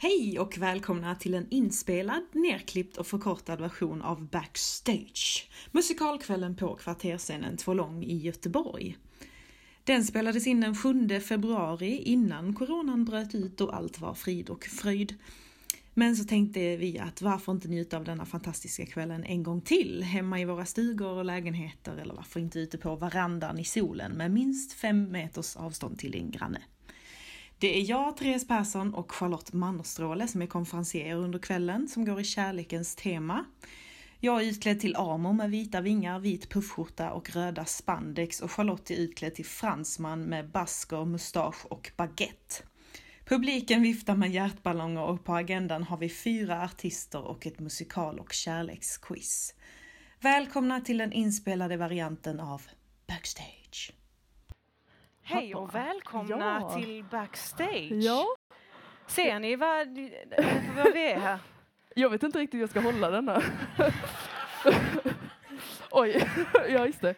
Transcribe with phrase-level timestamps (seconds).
[0.00, 7.56] Hej och välkomna till en inspelad, nerklippt och förkortad version av Backstage, musikalkvällen på Kvarterscenen
[7.56, 8.96] Tvålång i Göteborg.
[9.84, 14.64] Den spelades in den 7 februari innan coronan bröt ut och allt var frid och
[14.64, 15.14] fröjd.
[15.94, 20.02] Men så tänkte vi att varför inte njuta av denna fantastiska kvällen en gång till,
[20.02, 24.30] hemma i våra stugor och lägenheter eller varför inte ute på verandan i solen med
[24.30, 26.62] minst fem meters avstånd till din granne.
[27.60, 32.20] Det är jag, Therese Persson och Charlotte Mannerstråle som är konferencier under kvällen som går
[32.20, 33.44] i kärlekens tema.
[34.20, 38.90] Jag är utklädd till Amo med vita vingar, vit puffskjorta och röda spandex och Charlotte
[38.90, 42.54] är utklädd till fransman med basker, mustasch och baguette.
[43.24, 48.32] Publiken viftar med hjärtballonger och på agendan har vi fyra artister och ett musikal och
[48.32, 49.54] kärleksquiz.
[50.20, 52.62] Välkomna till den inspelade varianten av
[53.06, 53.92] Backstage.
[55.28, 56.74] Hej och välkomna Ja.
[56.76, 57.88] till Backstage.
[57.92, 58.26] Ja,
[59.06, 59.86] Ser ni vad,
[60.76, 61.38] vad vi är här?
[61.94, 63.42] jag vet inte riktigt hur jag ska hålla denna.
[65.90, 66.28] Oj,
[66.68, 67.14] ja just det.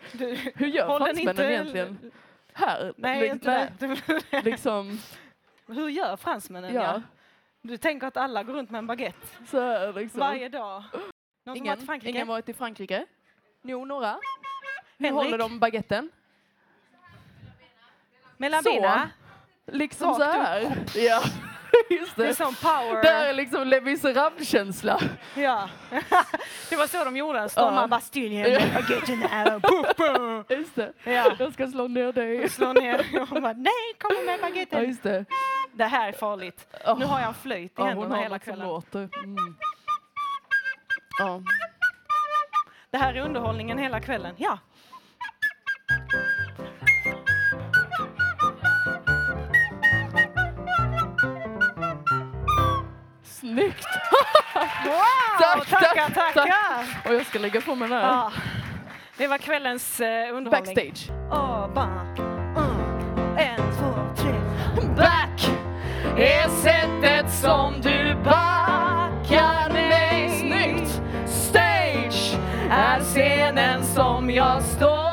[0.54, 2.12] Hur gör håll fransmännen inte- egentligen?
[2.52, 2.92] Här?
[2.96, 4.42] Nej, Lik- inte det.
[4.42, 4.98] Liksom,
[5.66, 6.74] Hur gör fransmännen?
[6.74, 6.82] Ja.
[6.82, 7.02] ja.
[7.62, 10.20] Du tänker att alla går runt med en baguette Så här liksom.
[10.20, 10.82] varje dag?
[11.44, 12.10] Någon Ingen, varit i Frankrike?
[12.10, 13.06] ingen varit i Frankrike?
[13.62, 14.18] Jo, några.
[14.98, 15.24] Hur Henrik?
[15.24, 16.10] håller de baguetten?
[18.40, 18.70] Mellan Så.
[18.80, 19.08] benen?
[19.72, 20.76] Liksom Rakt så här.
[20.94, 21.22] Ja,
[21.90, 22.34] just Det är det.
[22.34, 23.02] sån power.
[23.02, 25.00] Det här är liksom Les Misérables-känsla.
[25.34, 25.68] Ja.
[26.70, 27.48] det var så de gjorde.
[27.48, 27.86] Stormade Ja.
[27.86, 30.58] Bastiljen baguetten här och puff, puff.
[30.58, 30.92] Just det.
[31.04, 31.32] Ja.
[31.38, 32.48] Jag ska slå ner dig.
[32.48, 34.84] Slå ner och bara nej, kom med Ja, baguetten.
[34.88, 35.24] just det.
[35.72, 36.66] Det här är farligt.
[36.86, 36.98] Oh.
[36.98, 38.66] Nu har jag en flöjt i Ja, hon händerna hela kvällen.
[38.68, 39.08] låter.
[39.24, 39.56] Mm.
[41.18, 41.40] Ja.
[42.90, 44.34] Det här är underhållningen hela kvällen.
[44.38, 44.58] Ja.
[53.40, 53.86] Snyggt!
[54.84, 55.40] Wow!
[55.40, 57.08] Tack, tackar, tack, tackar!
[57.08, 58.06] Och jag ska lägga på mig den här.
[58.06, 58.32] Ja.
[59.16, 60.50] Det var kvällens eh, underhållning.
[60.50, 61.10] Backstage.
[61.30, 62.18] Och back.
[62.18, 63.36] Mm.
[63.38, 64.34] En, två, tre.
[64.96, 65.50] Back
[66.18, 70.30] är sättet som du backar mig.
[70.40, 71.00] Snyggt!
[71.26, 72.38] Stage
[72.70, 75.09] är scenen som jag står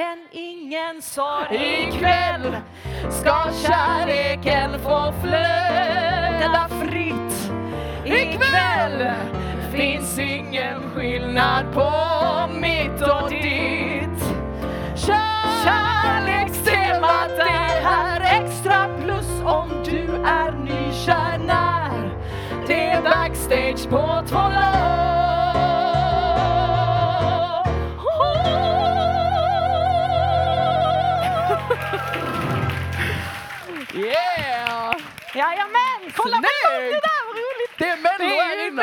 [0.00, 1.56] Känn ingen sorg.
[1.56, 2.56] Ikväll
[3.10, 7.52] ska kärleken få flöda fritt.
[8.04, 9.10] Ikväll
[9.72, 11.92] finns ingen skillnad på
[12.54, 14.34] mitt och ditt.
[15.64, 22.18] Kärlekstemat är här extra plus om du är nykär när
[22.66, 24.38] det är backstage på två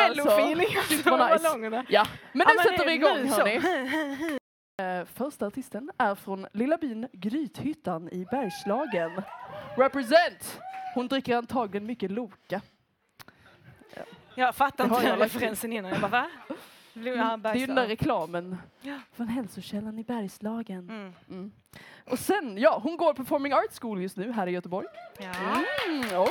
[0.10, 1.44] mellofeeling alltså, med nice.
[1.44, 1.86] ballongerna.
[1.90, 4.38] Ja, men Ja, nu sätter det- vi igång nu hörni.
[4.82, 9.22] Eh, Första artisten är från lilla byn Grythyttan i Bergslagen.
[9.78, 10.60] Represent!
[10.96, 12.62] Hon dricker antagligen mycket Loka.
[14.36, 15.92] Jag fattar inte den referensen innan.
[15.92, 16.30] Jag bara, va?
[16.94, 18.96] Ja, Det är ju den där reklamen Ja.
[19.16, 20.90] från hälsokällan i Bergslagen.
[20.90, 21.14] Mm.
[21.30, 21.52] Mm.
[22.06, 24.88] Och sen, ja, hon går Performing Arts School just nu här i Göteborg.
[25.20, 25.26] Ja.
[25.88, 26.28] Mm, oh,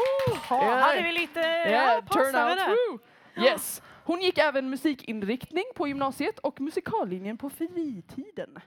[0.51, 2.99] Ja, hade vi lite Yeah, ja, turn
[3.39, 3.83] Yes.
[4.05, 8.59] Hon gick även musikinriktning på gymnasiet och musikallinjen på fritiden.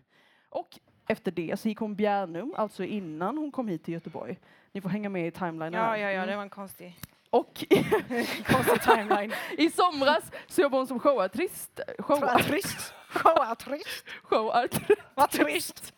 [0.50, 4.40] Och efter det så gick hon Bjärnum, alltså innan hon kom hit till Göteborg.
[4.72, 5.74] Ni får hänga med i timelinen.
[5.74, 6.28] Ja, ja, ja, Mm.
[6.28, 6.96] det var en konstig,
[7.29, 7.66] Och
[8.47, 9.34] konstig timeline.
[9.58, 11.79] i somras så jobbade hon som showartist.
[12.00, 12.94] Show, Vad trist.
[13.24, 13.58] Vad
[15.31, 15.94] trist.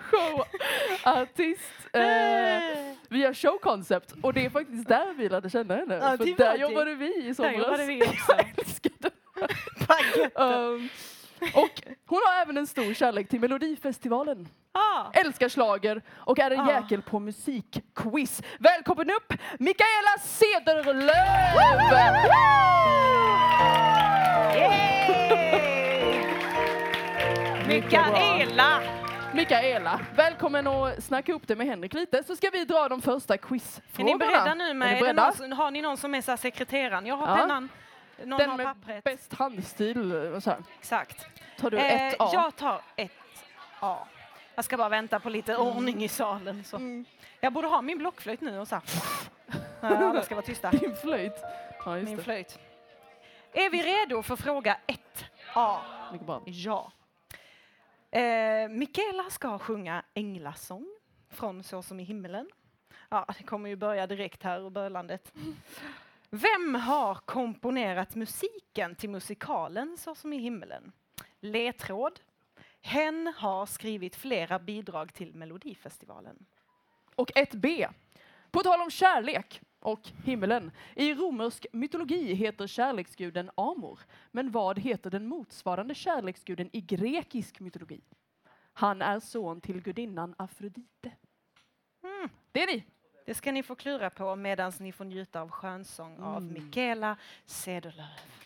[0.00, 1.78] showartist.
[1.92, 4.12] Vad showartist eh, via showconcept.
[4.22, 5.94] Och det är faktiskt där vi lärde känna henne.
[5.94, 7.56] Ja, för där jobbade vi i Där somras.
[7.56, 8.32] jobbade vi också.
[8.36, 9.10] Jag älskade
[9.88, 10.42] Baguette.
[10.42, 10.88] Um,
[11.54, 14.48] och hon har även en stor kärlek till Melodifestivalen.
[14.72, 15.04] Ah.
[15.12, 16.70] Älskar slager och är en Ah.
[16.70, 18.42] jäkel på musikquiz.
[18.58, 21.14] Välkommen upp Mikaela Cederlöf!
[24.56, 25.54] Yay!
[27.68, 28.80] Mikaela!
[29.34, 33.34] Mikaela, välkommen att snacka upp det med Henrik lite så ska vi dra de första
[33.34, 34.12] Är quizfrågorna.
[34.12, 34.74] ni beredda nu?
[34.74, 35.32] Med, Är ni är beredda?
[35.40, 37.06] någon, har ni någon som är så sekreteraren?
[37.06, 37.36] Jag har Ja.
[37.36, 37.68] pennan.
[38.24, 39.04] Någon Den har med pappret.
[39.04, 40.12] bäst handstil.
[40.12, 40.58] och Så här.
[40.78, 41.26] Exakt.
[41.58, 42.30] Tar du Eh, ett A?
[42.32, 43.10] Jag tar ett
[43.80, 43.96] A.
[44.54, 46.64] Jag ska bara vänta på lite ordning i salen.
[46.64, 46.76] Så.
[46.76, 47.04] Mm.
[47.40, 48.84] Jag borde ha min blockflöjt nu och så här.
[49.96, 50.70] Alla ska vara tysta.
[50.70, 51.42] Din flöjt.
[51.84, 52.22] Ja, Min det.
[52.22, 52.58] flöjt.
[53.52, 55.24] Är vi redo för fråga ett?
[55.54, 55.82] Ja.
[58.14, 60.86] Eh, Mikaela ska sjunga Änglasång
[61.30, 62.48] från Så som i himmelen.
[63.08, 65.32] Ja, det kommer ju börja direkt här och bölandet.
[66.30, 70.92] Vem har komponerat musiken till musikalen Så som i himmelen?
[71.40, 72.20] Ledtråd.
[72.80, 76.46] Hen har skrivit flera bidrag till Melodifestivalen.
[77.14, 77.88] Och ett B.
[78.50, 80.70] På tal om kärlek och himmelen.
[80.94, 84.00] I romersk mytologi heter kärleksguden Amor.
[84.30, 88.00] Men vad heter den motsvarande kärleksguden i grekisk mytologi?
[88.72, 91.12] Han är son till gudinnan Afrodite.
[92.02, 92.28] Mm.
[92.52, 92.84] Det är ni.
[93.26, 96.52] Det ska ni få klura på medan ni får njuta av skönsång av Mm.
[96.52, 97.16] Mikaela
[97.46, 98.44] Cederlöf.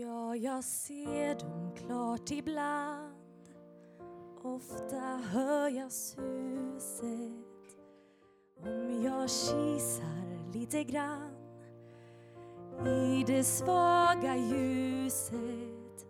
[0.00, 3.14] Ja, jag ser dem klart ibland.
[4.42, 7.08] Ofta hör jag suset.
[8.62, 11.34] Om jag kisar lite grann
[12.86, 16.06] I det svaga ljuset.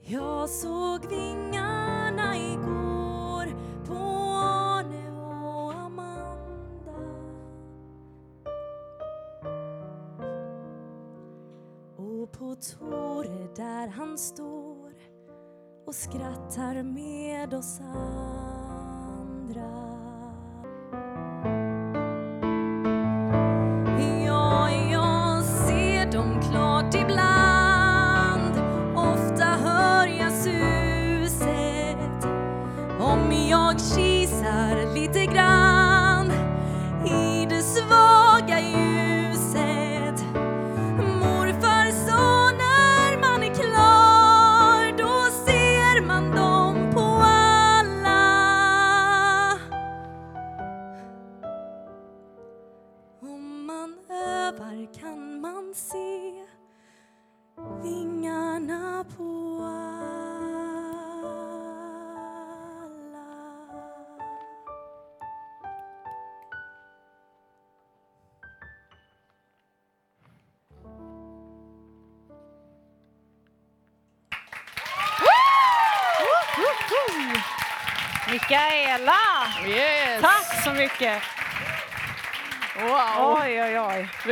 [0.00, 2.81] Jag såg vingarna igår.
[12.52, 14.92] Och Tore där han står
[15.86, 17.80] och skrattar med oss
[19.00, 19.91] andra.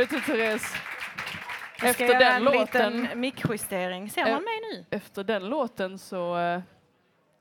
[0.01, 0.75] Vet du Therese?
[1.81, 4.09] Jag ska Efter göra den en låten, liten mickjustering.
[4.09, 4.97] Ser Eh, man mig nu?
[4.97, 6.61] efter den låten så eh,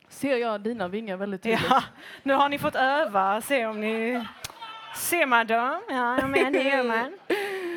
[0.08, 1.66] ser jag dina vingar väldigt tydligt.
[1.70, 1.82] Ja,
[2.22, 4.24] nu har ni fått öva, se om ni...
[4.96, 5.80] Ser man dem?
[5.88, 7.18] Ja, men det gör man.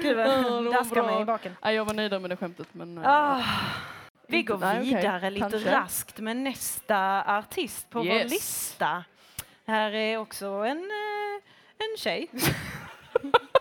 [0.01, 1.55] Gud Ja, vad var daskar mig i baken.
[1.63, 2.97] Nej, jag var nöjd med det skämtet men...
[2.97, 3.41] eh, Ah,
[4.27, 5.71] vi går vidare lite Kanske.
[5.71, 8.31] raskt med nästa artist på vår Yes.
[8.31, 9.03] lista.
[9.67, 11.41] Här är också en, eh,
[11.77, 12.27] en tjej.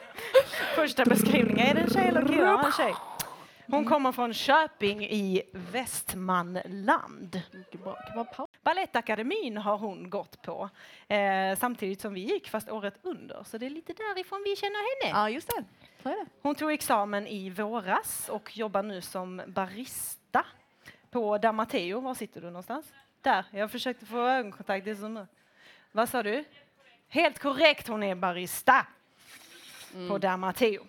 [0.83, 2.43] Första beskrivningen, är det en tjej eller kille?
[2.43, 2.95] Ja, en tjej.
[3.67, 7.43] Hon kommer från Köping i Västmanland.
[8.63, 10.71] Balettakademin har hon gått på
[11.09, 13.43] eh, samtidigt som vi gick, fast året under.
[13.45, 15.19] Så det är lite därifrån vi känner henne.
[15.21, 15.65] Ja, just det.
[16.03, 16.27] Så är det.
[16.43, 20.47] Hon tog examen i våras och jobbar nu som barista
[21.11, 22.01] på Damateo.
[22.01, 22.93] Var sitter du någonstans?
[23.21, 24.85] Där, jag försökte få ögonkontakt.
[24.85, 25.27] Det är som...
[25.93, 26.45] Vad sa du?
[27.09, 28.87] Helt korrekt, hon är barista
[30.09, 30.83] på Damateo.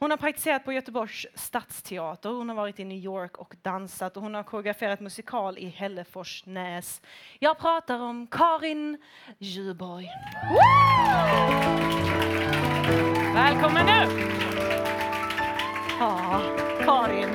[0.00, 4.22] Hon har praktiserat på Göteborgs stadsteater, hon har varit i New York och dansat och
[4.22, 7.02] hon har koreograferat musikal i Hälleforsnäs.
[7.38, 8.98] Jag pratar om Karin
[9.38, 10.08] Djurborg.
[13.34, 14.22] Välkommen nu!
[16.00, 16.40] Ja,
[16.84, 17.28] Karin.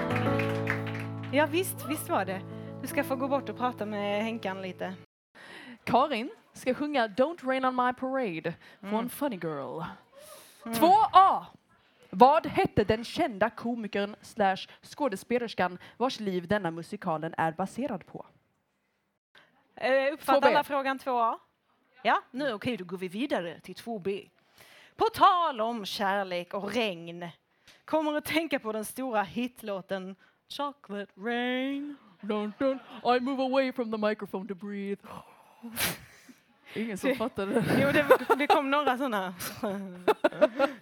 [1.34, 2.42] Ja visst, visst var det.
[2.82, 4.94] Du ska få gå bort och prata med Henkan lite.
[5.84, 9.10] Karin ska sjunga Don't Rain On My Parade från Mm.
[9.10, 9.82] Funny Girl.
[10.63, 11.46] 2A.
[12.10, 18.25] Vad hette den kända komikern slash skådespelerskan vars liv denna musikalen är baserad på?
[19.75, 20.51] Eh, uppfattar 2B.
[20.51, 21.38] alla frågan 2A?
[22.03, 24.29] Ja, nu okej, då går vi vidare till 2B.
[24.96, 27.29] På tal om kärlek och regn
[27.86, 30.15] kommer att tänka på den stora hitlåten
[30.50, 31.96] Chocolate Rain.
[32.22, 32.79] Dun, dun.
[33.03, 35.01] I move away from the microphone to breathe.
[36.75, 37.63] Ingen som Det- fattade.
[37.82, 39.34] Jo, det, det kom några sådana.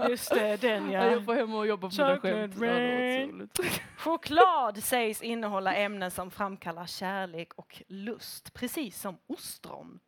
[0.09, 1.05] Just det, den Ja.
[1.05, 1.11] ja.
[1.11, 2.55] Jag får hem och jobba på mina skämt.
[2.61, 3.81] Ja, det.
[3.97, 9.99] Choklad sägs innehålla ämnen som framkallar kärlek och lust, precis som ostron.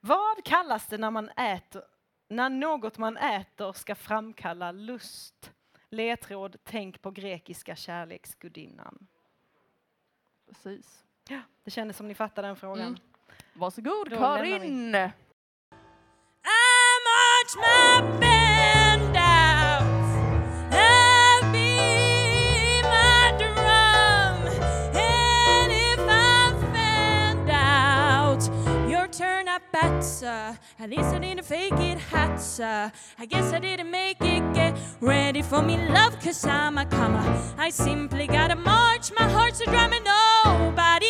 [0.00, 1.82] Vad kallas det när man äter
[2.28, 5.52] När något man äter ska framkalla lust.
[5.90, 9.06] Ledtråd, tänk på grekiska kärleksgudinnan.
[10.48, 11.04] Precis.
[11.64, 12.86] Det kändes som ni fattade den frågan.
[12.86, 13.00] Mm.
[13.60, 14.96] Varsågod, Då Karin!
[29.72, 30.22] bats.
[30.22, 32.60] Uh, at least I didn't fake it hats.
[32.60, 36.84] Uh, I guess I didn't make it get ready for me love, cause I'm a
[36.86, 37.22] comma.
[37.58, 41.09] I simply gotta march, my heart's a drumming, nobody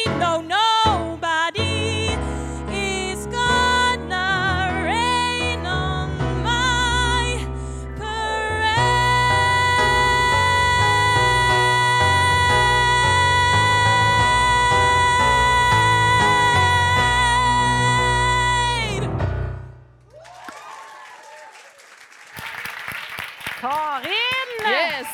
[23.61, 24.51] Karin!
[24.69, 25.07] Yes!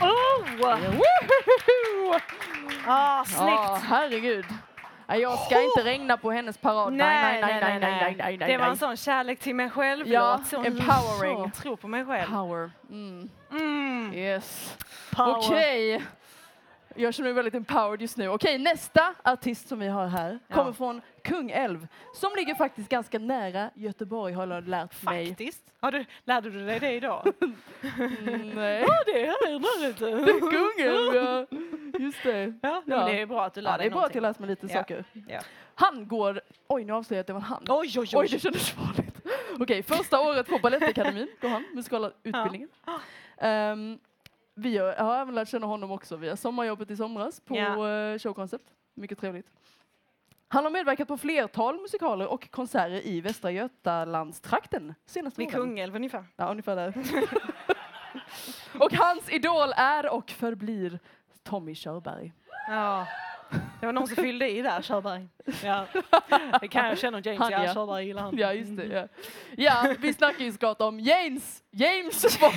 [0.00, 0.44] Oh!
[0.58, 1.02] Woho!
[2.86, 3.50] Ah, snyggt!
[3.50, 4.44] Ja, herregud.
[5.06, 6.92] Nej, Jag ska inte regna på hennes parad.
[6.92, 8.48] Nej, nej, nej, nej, nej, nej, nej.
[8.48, 11.50] Det var en sån kärlek till mig själv Ja, så empowering.
[11.50, 12.30] Tro på mig själv.
[12.30, 12.70] Power.
[12.90, 13.30] Mm.
[13.50, 14.76] Mm, Yes.
[15.10, 15.36] power.
[15.38, 16.02] Okej.
[17.00, 18.28] Jag känner mig väldigt empowered just nu.
[18.28, 20.54] Okej, nästa artist som vi har här Ja.
[20.54, 25.26] kommer från Kungälv som ligger faktiskt ganska nära Göteborg har jag lärt mig.
[25.28, 25.64] Faktiskt.
[25.80, 27.32] Har du, lärde du dig det idag?
[27.82, 28.84] Mm, nej.
[29.06, 30.40] det är här lite.
[30.40, 31.46] Kungälv, ja.
[32.00, 32.54] Just det.
[32.62, 33.04] Ja, Ja.
[33.04, 34.46] Det är bra att du lär Ja, det dig är bra att jag någonting.
[34.46, 34.80] lärt mig lite Ja.
[34.80, 35.04] saker.
[35.28, 35.40] Ja.
[35.74, 36.40] Han går...
[36.68, 37.64] Oj, nu avslöjade jag att det var han.
[37.68, 38.08] Oj, oj, oj.
[38.14, 39.16] Oj, det kändes farligt.
[39.60, 42.68] Okej, första året på Balettakademin går han, musikala utbildningen.
[43.38, 43.98] Ehm,
[44.60, 48.18] vi har, jag har även lärt känna honom också via sommarjobbet i somras på uh,
[48.18, 48.64] Showconcept.
[48.94, 49.46] Mycket trevligt.
[50.48, 55.60] Han har medverkat på flertal musikaler och konserter i Västra Götalandstrakten senaste Vid åren.
[55.60, 56.24] Kungälv ungefär.
[56.36, 56.94] Ja, ungefär där.
[58.80, 60.98] och hans idol är och förblir
[61.42, 62.32] Tommy Körberg.
[62.68, 63.06] Ja.
[63.80, 65.28] Det var någon som fyllde i där, Körberg.
[65.64, 65.86] Ja.
[66.60, 67.74] Det kan jag känna James, Han, ja, ja.
[67.74, 68.38] Körberg gillar han.
[68.38, 68.86] Ja, just det.
[68.86, 69.08] Ja,
[69.56, 72.50] ja vi snackar ju såklart om James, James von,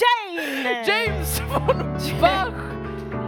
[0.00, 0.84] Jane!
[0.86, 1.76] James von
[2.20, 2.54] Bach.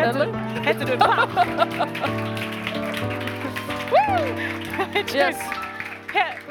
[0.01, 0.33] Eller?
[0.65, 1.29] hette du Bach?
[5.15, 5.37] Yes.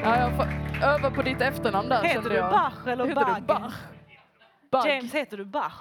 [0.02, 0.46] Ja, jag får
[0.86, 2.50] öva på ditt efternamn där heter du jag.
[2.50, 3.34] Bach eller Heter Bag?
[3.36, 3.74] du Bach?
[4.70, 4.86] Bag.
[4.88, 5.74] James, heter du Bach?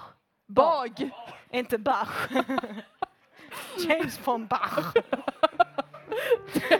[0.48, 1.10] Bag.
[1.51, 2.27] Inte Bach.
[3.88, 4.93] James von Bach.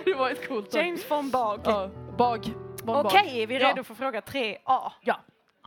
[0.06, 0.74] det var ett coolt.
[0.76, 1.60] James von Bach.
[1.64, 2.40] Ja, Bag.
[2.40, 3.16] Okej, Bag.
[3.28, 3.70] är vi Ja.
[3.70, 4.92] redo för fråga 3A?
[5.02, 5.16] Ja.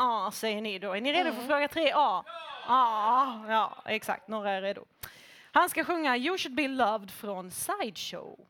[0.02, 0.92] Ja, säger ni då.
[0.97, 1.40] Är ni redo Mm.
[1.40, 2.25] för fråga 3A?
[2.68, 4.28] Ja, ja, exakt.
[4.28, 4.85] Några är redo.
[5.52, 8.47] Han ska sjunga You should be loved från Sideshow.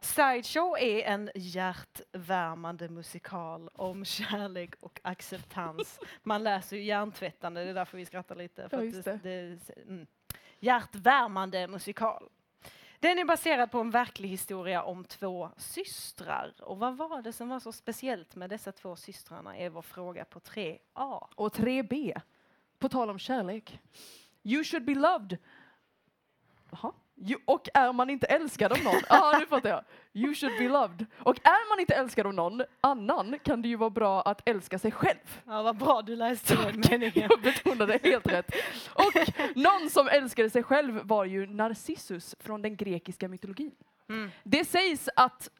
[0.00, 6.00] Sideshow är en hjärtvärmande musikal om kärlek och acceptans.
[6.22, 8.68] Man läser ju hjärntvättande, det är därför vi skrattar lite.
[8.68, 10.06] För Ja, just det, det, mm.
[10.60, 12.28] Hjärtvärmande musikal.
[13.04, 16.54] Den är baserad på en verklig historia om två systrar.
[16.62, 20.24] Och vad var det som var så speciellt med dessa två systrarna är vår fråga
[20.24, 21.26] på 3A.
[21.34, 22.20] Och 3B.
[22.78, 23.80] På tal om kärlek.
[24.42, 25.38] You should be loved.
[26.70, 26.92] Jaha.
[27.16, 29.84] You, och är man inte älskad av någon, ja nu fattar jag.
[30.12, 31.06] You should be loved.
[31.18, 34.78] Och är man inte älskad av någon annan kan det ju vara bra att älska
[34.78, 35.42] sig själv.
[35.46, 37.28] Ja, vad bra du läste den meningen.
[37.30, 38.54] Jag betonade helt rätt.
[38.94, 39.12] Och
[39.54, 43.74] någon som älskade sig själv var ju Narcissus från den grekiska mytologin.
[44.08, 44.30] Mm.
[44.42, 45.50] Det sägs att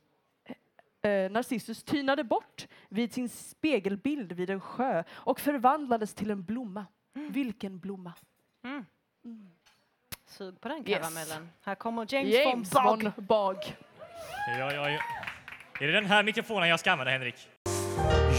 [1.02, 6.86] eh, Narcissus tynade bort vid sin spegelbild vid en sjö och förvandlades till en blomma.
[7.12, 8.12] Vilken blomma?
[8.64, 8.84] Mm.
[10.26, 10.98] Sug på den Yes.
[10.98, 11.48] karamellen.
[11.64, 13.56] Här kommer James, James von Bog.
[14.58, 14.98] Ja, ja, ja.
[15.80, 17.34] Är det den här mikrofonen jag ska använda, Henrik?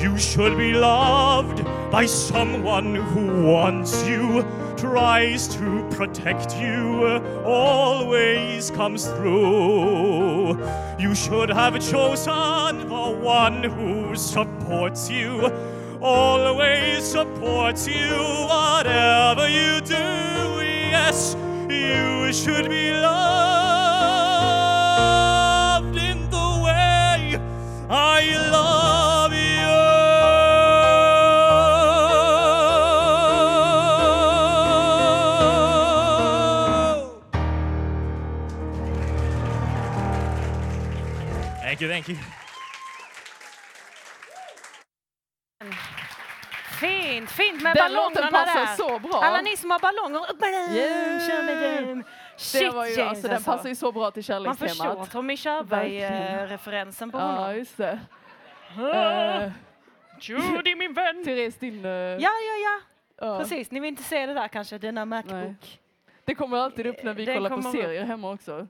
[0.03, 4.43] You should be loved by someone who wants you,
[4.77, 10.59] tries to protect you, always comes through.
[10.99, 15.49] You should have chosen the one who supports you,
[16.01, 18.11] always supports you,
[18.47, 20.61] whatever you do.
[20.91, 21.35] Yes,
[21.71, 23.15] you should be loved
[25.97, 27.39] in the way
[27.89, 29.65] I love you.
[41.61, 42.34] Thank you, thank you.
[47.35, 49.19] Fint, med Den ballongerna passar så bra.
[49.23, 51.27] Alla ni som har ballonger, badum, Yeah.
[51.27, 52.03] kör med dem.
[52.37, 55.11] Shit, Det var ju, James, alltså, den passar ju så bra till Man förstår kärlekstemat.
[55.11, 55.37] Tommy.
[55.37, 57.55] Körberg-referensen på Ja, honom.
[57.55, 57.99] just det.
[58.77, 59.51] Eh,
[60.19, 61.23] Judy min vän!
[61.25, 61.85] Therese, din...
[61.85, 62.79] eh, Ja, ja, ja.
[63.27, 63.39] ja.
[63.39, 63.71] Precis.
[63.71, 65.23] Ni vill inte se det där kanske, denna Nej.
[65.23, 65.79] Macbook.
[66.25, 67.63] Det kommer alltid upp när vi Den kollar på upp.
[67.71, 68.67] serier hemma också.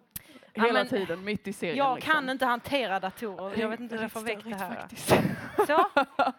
[0.53, 1.77] Ja, Hela men tiden, mitt i serien.
[1.77, 2.13] Jag liksom.
[2.13, 3.57] kan inte hantera datorer.
[3.61, 4.85] Jag vet inte hur jag får väck det här.
[5.67, 5.85] Så,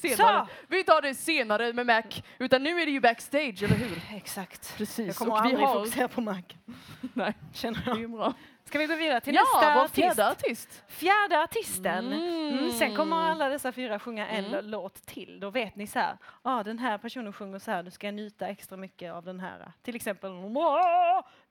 [0.00, 0.46] Senare.
[0.46, 0.52] Så.
[0.68, 2.02] Vi tar det senare med Mac.
[2.38, 4.02] Utan nu är det ju backstage, eller hur?
[4.16, 4.76] exakt.
[4.76, 5.06] Precis.
[5.06, 5.74] Jag kommer och vi aldrig har...
[5.74, 6.42] fokusera på Mac.
[7.14, 8.10] Nej, Känner det är jag.
[8.10, 8.34] bra.
[8.64, 10.82] Ska vi gå vidare till Ja, nästa vår fjärde artist.
[10.88, 12.06] Fjärde artisten.
[12.12, 12.58] Mm.
[12.58, 14.64] Mm, sen kommer alla dessa fyra sjunga en Mm.
[14.66, 15.40] låt till.
[15.40, 18.48] Då vet ni så här, ah, den här personen sjunger så här, du ska njuta
[18.48, 19.72] extra mycket av den här.
[19.82, 20.30] Till exempel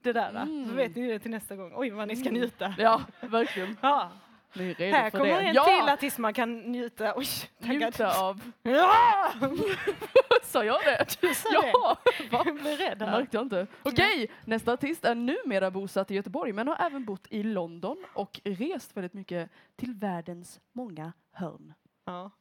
[0.04, 0.30] det där.
[0.30, 0.70] Mm.
[0.70, 1.72] Så vet ni det till nästa gång.
[1.76, 2.74] Oj, vad ni ska njuta.
[2.78, 3.78] Ja, verkligen.
[3.82, 4.12] Ja.
[4.54, 5.48] Ni är redo Här för kommer det.
[5.48, 5.64] en ja!
[5.66, 7.14] till artist man kan njuta.
[7.16, 7.26] Oj,
[7.62, 7.80] taggad.
[7.82, 8.42] Njuta av...
[8.64, 9.32] Ja!
[10.44, 11.06] Sa jag det?
[11.22, 11.98] Du sa Ja!
[12.06, 12.24] Det.
[12.32, 13.12] Jag blir rädd här.
[13.12, 13.68] märkte jag inte.
[13.84, 18.40] Okej, nästa artist är numera bosatt i Göteborg men har även bott i London och
[18.44, 21.74] rest väldigt mycket till världens många hörn.
[22.06, 22.32] Ja.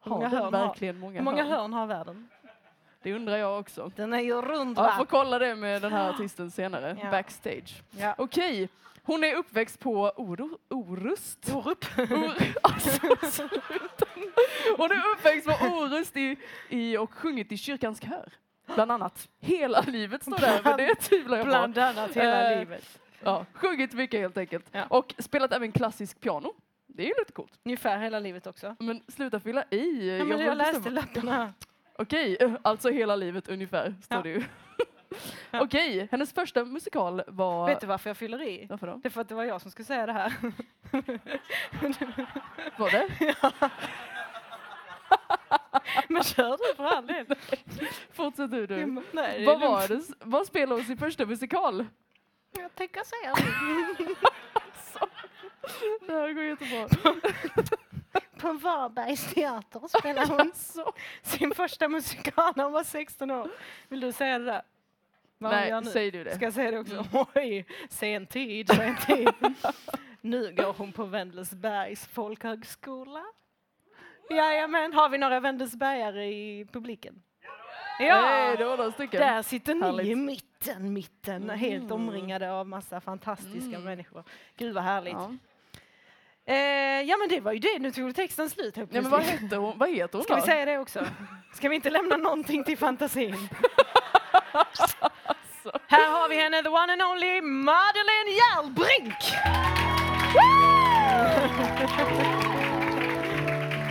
[0.00, 1.52] Har många den hörn har- verkligen många, Hur många hörn?
[1.52, 2.28] hörn har världen?
[3.02, 3.90] Det undrar jag också.
[3.96, 7.10] Den är ju rund Ja, jag får kolla det med den här artisten senare, Ja.
[7.10, 7.82] backstage.
[7.90, 8.14] Ja.
[8.18, 8.68] Okej,
[9.06, 11.50] hon är uppväxt på Oro, Orust.
[11.54, 11.84] Orup.
[11.98, 13.48] Or, alltså,
[14.76, 16.36] hon är uppväxt på Orust i,
[16.68, 18.32] i, och sjungit i kyrkans kör.
[18.74, 19.28] Bland annat.
[19.40, 21.50] Hela livet står där, men det tvivlar jag på.
[21.50, 22.98] Bland annat hela Eh, livet.
[23.24, 24.66] Ja, sjungit mycket helt enkelt.
[24.72, 24.84] Ja.
[24.88, 26.52] Och spelat även klassisk piano.
[26.86, 27.52] Det är ju lite coolt.
[27.64, 28.76] Ungefär hela livet också.
[28.78, 30.08] Men sluta fylla i.
[30.18, 31.52] Ja, men vill jag läste lapparna.
[31.98, 34.22] Okej, eh, alltså hela livet ungefär, står Ja.
[34.22, 34.44] det ju.
[35.50, 35.60] Ja.
[35.62, 37.66] Okej, hennes första musikal var...
[37.66, 38.66] Vet du varför jag fyller i?
[38.70, 38.96] Varför då?
[39.02, 40.32] Det är för att det var jag som skulle säga det här.
[42.78, 43.08] Var det?
[46.08, 47.26] Men kör du för all del.
[48.12, 48.66] Fortsätt du.
[48.66, 48.86] du.
[48.86, 49.72] Nej, det är Vad lugnt.
[49.72, 50.02] var det?
[50.20, 51.86] Vad spelade hon sin första musikal?
[52.58, 54.14] Jag tänker säga det.
[56.06, 56.88] Det här går jättebra.
[58.40, 60.52] På Varbergs teater spelade hon
[61.22, 63.50] sin första musikal när hon var 16 år.
[63.88, 64.62] Vill du säga det där?
[65.38, 65.90] Vad Nej, nu?
[65.90, 66.34] säg du det.
[66.34, 67.04] Ska jag säga det också?
[67.34, 69.28] Oj, sen tid, sen tid.
[70.20, 73.24] nu går hon på Wendelsbergs folkhögskola.
[74.30, 77.22] Jajamän, har vi några Wendelsbergare i publiken?
[78.00, 79.20] Ja, Nej, det var några stycken.
[79.20, 80.06] där sitter ni Härligt.
[80.06, 81.92] i mitten, mitten, helt Mm.
[81.92, 83.82] omringade av massa fantastiska Mm.
[83.84, 84.24] människor.
[84.56, 85.12] Gud vad härligt.
[85.12, 85.34] Ja.
[86.44, 89.22] Eh, ja men det var ju det, nu tog texten slut helt Ja, men vad
[89.22, 90.46] heter hon, vad heter hon Ska vi då?
[90.46, 91.06] säga det också?
[91.54, 93.34] Ska vi inte lämna någonting till fantasin?
[95.86, 99.14] Här har vi henne, the one and only Madeleine Järlbrink!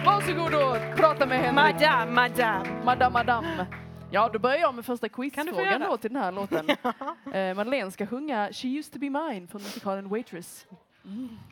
[0.05, 1.51] Varsågod och prata med henne.
[1.51, 2.83] Madame, madame.
[2.83, 3.65] Madame, madame.
[4.11, 6.69] Ja, då börjar jag med första quizfrågan då till den här låten.
[7.33, 10.65] eh, Madeleine ska sjunga She used to be mine från musikalen Waitress.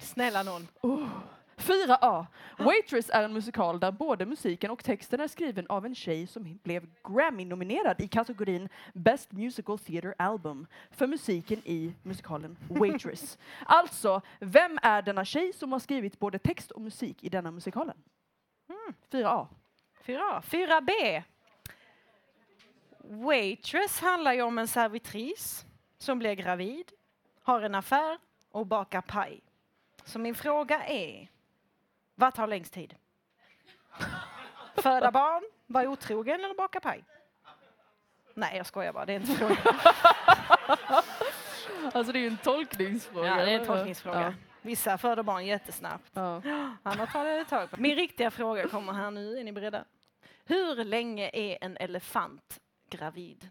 [0.02, 0.68] Snälla någon.
[0.82, 1.08] Oh.
[1.58, 2.26] 4A.
[2.58, 6.60] Waitress är en musikal där både musiken och texten är skriven av en tjej som
[6.64, 13.38] blev Grammy-nominerad i kategorin Best Musical Theatre Album för musiken i musikalen Waitress.
[13.66, 17.98] alltså, vem är denna tjej som har skrivit både text och musik i denna musikalen?
[19.12, 19.48] 4A.
[20.06, 20.42] 4A.
[20.42, 21.24] 4B.
[23.00, 25.66] Waitress handlar ju om en servitris
[25.98, 26.92] som blir gravid,
[27.42, 28.18] har en affär
[28.52, 29.42] och bakar paj.
[30.06, 31.30] Så min fråga är,
[32.24, 32.96] vad tar längst tid?
[34.76, 37.04] Föda barn, vara otrogen eller baka paj?
[38.34, 39.06] Nej, jag skojar bara.
[39.06, 39.58] Det är inte fråga.
[41.94, 43.28] Alltså det är ju en tolkningsfråga.
[43.28, 44.36] Ja, det är en tolkningsfråga.
[44.62, 46.12] Vissa föder barn jättesnabbt.
[46.14, 46.42] Ja.
[46.46, 46.76] Ja.
[46.84, 47.82] Andra tar det ett tag på.
[47.82, 49.40] Min riktiga fråga kommer här nu.
[49.40, 49.86] Är ni beredda?
[50.46, 52.60] Hur länge är en elefant
[52.90, 53.50] gravid?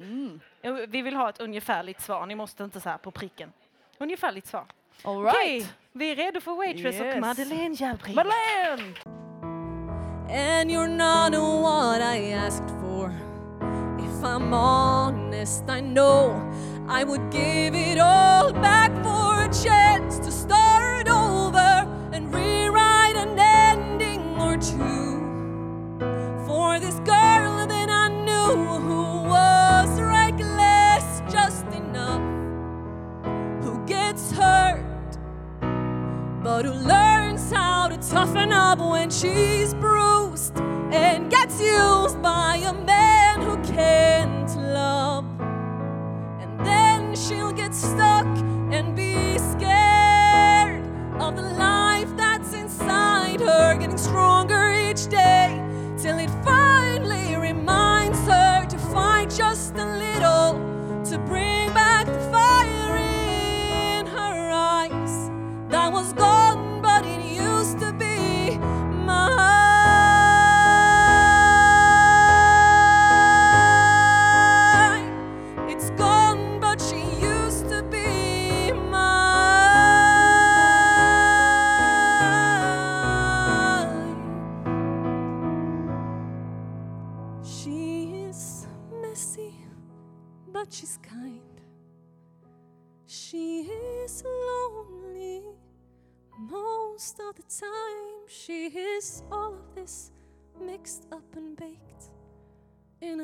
[0.00, 0.40] Mm.
[0.88, 2.26] Vi vill ha ett ungefärligt svar.
[2.26, 3.52] Ni måste inte så här på pricken.
[3.98, 4.66] Ungefärligt svar.
[5.04, 5.74] All right.
[5.96, 7.14] Vi är redo för Waitress Yes.
[7.14, 8.16] och Madeleine Järlbrink.
[8.16, 8.94] Madeleine!
[10.28, 13.10] And you're not what I asked for.
[13.98, 16.34] If I'm honest, I know
[16.88, 20.18] I would give it all back for a chance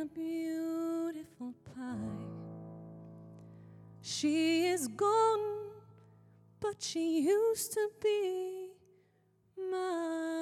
[0.01, 1.95] a beautiful pie.
[4.01, 5.73] She is gone,
[6.59, 8.71] but she used to be
[9.71, 10.41] mine.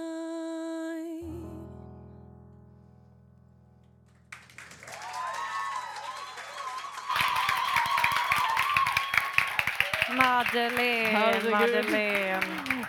[10.14, 11.50] Madeleine, Herregud.
[11.50, 12.40] Madeleine.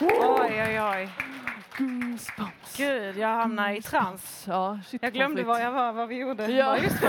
[0.02, 2.49] Oj, oj, oj.
[2.80, 4.46] Gud, jag hamnar i trans.
[4.48, 6.48] Ja, shit, Jag glömde var jag var, vad vi gjorde.
[6.52, 6.78] Ja.
[6.78, 7.02] Just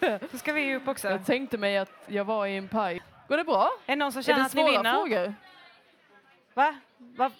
[0.00, 0.20] det.
[0.30, 1.08] Så ska vi upp också.
[1.10, 3.02] Jag tänkte mig att jag var i en paj.
[3.28, 3.70] Går det bra?
[3.86, 4.92] Är det någon som Är känner det att ni svåra vinner?
[4.92, 5.34] frågor?
[6.54, 6.74] Va?
[6.98, 7.30] Va?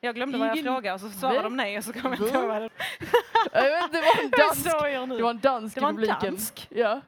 [0.00, 1.42] Jag glömde vad jag Ingen- frågade och så svarade Va?
[1.42, 2.68] de nej och så kom jag inte ihåg vad det
[3.92, 4.64] det var en dansk.
[5.08, 5.16] Nu.
[5.16, 6.18] Det var en dansk Det i en publiken.
[6.22, 6.66] dansk?
[6.70, 7.00] Ja.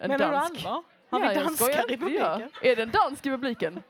[0.00, 0.56] En Menar du dansk.
[0.66, 0.82] allvar?
[1.10, 1.98] Har ja, vi danskar i inte, ja.
[1.98, 2.50] publiken?
[2.62, 3.82] Är det en dansk i publiken?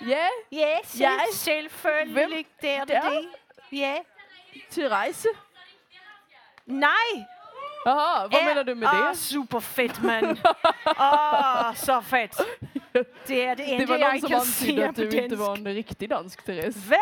[0.00, 1.10] Yeah, Yes, Ja.
[1.44, 3.24] självföljligt är det
[3.70, 3.76] Ja.
[3.76, 3.76] det.
[3.76, 4.04] Yeah.
[4.70, 5.26] Therese.
[6.64, 7.28] Nej!
[7.84, 9.16] Jaha, vad menar du med Ah, det?
[9.16, 10.36] superfett man.
[10.84, 12.36] Ah, så fett.
[13.26, 15.36] Det är det Det enda var någon jag som kan antydde att på du inte
[15.36, 16.76] var en riktig dansk, Therese.
[16.76, 16.96] Va?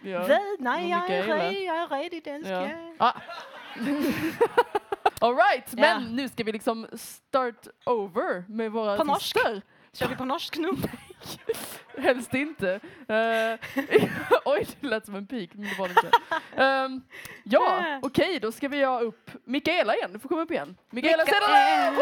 [0.00, 0.26] Ja.
[0.26, 0.38] Va?
[0.58, 2.48] Nej, jag är, red, jag är redig dansk.
[2.50, 2.68] Ja.
[2.98, 3.12] Ah.
[5.20, 5.80] All right, Ja.
[5.80, 9.36] men nu ska vi liksom start over med våra På norsk?
[9.92, 10.68] Kör vi på norsk nu?
[11.98, 12.80] Helst inte.
[13.08, 13.58] Eh,
[14.44, 16.10] oj, det lät som en pik, men det var det inte.
[16.62, 17.02] Ehm,
[17.44, 20.12] ja, okej, då ska vi ha upp Mikaela igen.
[20.12, 20.76] Du får komma upp igen.
[20.90, 21.24] Mikaela.
[21.24, 21.98] Cederlund!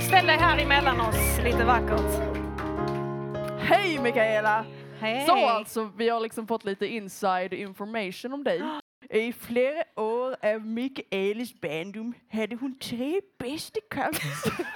[0.02, 2.40] Ställ dig här emellan oss lite vackert.
[3.60, 4.64] Hej Mikaela!
[5.00, 5.26] Hej.
[5.26, 8.62] Så alltså, vi har liksom fått lite inside information om dig.
[9.10, 14.66] I flera år av Mikaelas barndom hade hon tre bästa kompisar.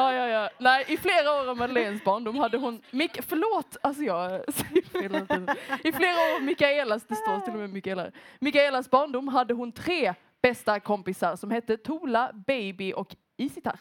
[0.00, 0.50] Ja, ja, ja.
[0.58, 2.82] Nej, i flera år av Madeleines barndom hade hon...
[2.90, 5.46] Mik förlåt, alltså jag säger fel.
[5.84, 8.10] I flera år av Mikaelas, det står till och med Mikaela.
[8.38, 13.80] Mikaelas barndom hade hon tre bästa kompisar som hette Tola, Baby och Isitar.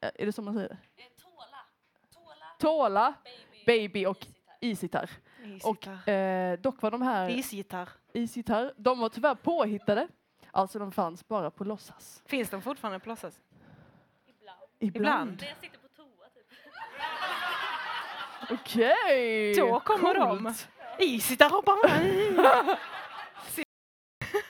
[0.00, 0.78] Eh, Är det så man säger det?
[2.58, 3.14] Tola,
[3.66, 4.26] Baby och
[4.60, 5.10] Isitar.
[5.64, 7.88] Och eh, dock var de här Isgitarr.
[8.12, 10.08] Isitar, de var tyvärr påhittade.
[10.50, 12.22] Alltså de fanns bara på låtsas.
[12.26, 13.40] Finns de fortfarande på låtsas?
[14.84, 15.42] Ibland.
[15.42, 15.46] Ibland.
[18.50, 19.54] Okej!
[19.54, 20.42] Då kommer de.
[20.42, 20.54] med.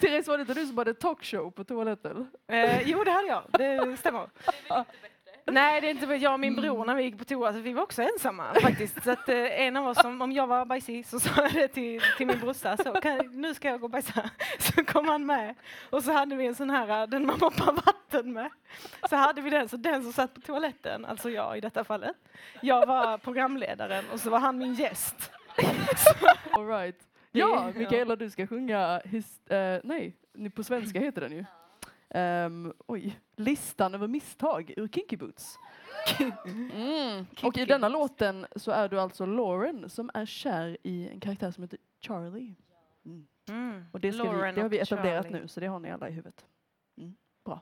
[0.00, 2.30] Therese, var det inte du som hade talkshow på toaletten?
[2.48, 3.42] eh, Jo, det hade jag.
[3.50, 4.28] Det stämmer.
[5.46, 6.86] Nej, det är inte jag och min bror Mm.
[6.86, 9.04] när vi gick på toa, så vi var också ensamma faktiskt.
[9.04, 11.68] Så att eh, en av oss, som, om jag var bajsig, så sa jag det
[11.68, 14.30] till, till min brorsa, så kan, nu ska jag gå och bajsa.
[14.58, 15.54] Så kom han med.
[15.90, 18.50] Och så hade vi en sån här, eh, den man moppar vatten med.
[19.10, 22.16] Så hade vi den, så den som satt på toaletten, alltså jag i detta fallet,
[22.60, 25.30] jag var programledaren och så var han min gäst.
[26.50, 26.96] All right.
[27.32, 30.16] Ja, Mikaela, du ska sjunga his, eh, nej,
[30.54, 31.44] på svenska heter den ju.
[32.16, 35.58] Ehm, oj, listan över misstag ur Kinky Boots.
[36.44, 37.26] Mm.
[37.30, 41.20] Och i Kinky denna låten så är du alltså Lauren som är kär i en
[41.20, 42.54] karaktär som heter Charlie.
[43.48, 43.84] Mm.
[43.92, 45.40] Och det, ska vi, det har vi etablerat Charlie.
[45.40, 46.46] nu så det har ni alla i huvudet.
[46.98, 47.14] Mm.
[47.44, 47.60] Bra.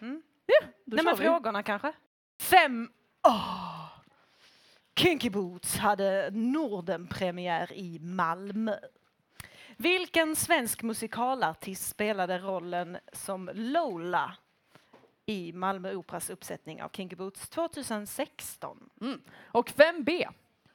[0.00, 0.22] Mm.
[0.46, 1.24] Ja, då Nej kör men vi.
[1.24, 1.92] frågorna kanske?
[2.40, 2.90] Fem...
[3.28, 3.88] Åh!
[4.96, 8.74] Kinky Boots hade Nordenpremiär i Malmö.
[9.82, 14.34] Vilken svensk musikalartist spelade rollen som Lola
[15.26, 18.90] i Malmö Operas uppsättning av Kinky Boots 2016?
[19.46, 20.28] Och 5B,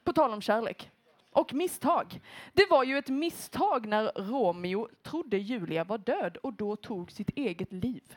[0.04, 0.90] på tal om kärlek.
[1.30, 2.20] Och misstag.
[2.52, 7.30] Det var ju ett misstag när Romeo trodde Julia var död och då tog sitt
[7.30, 8.16] eget liv.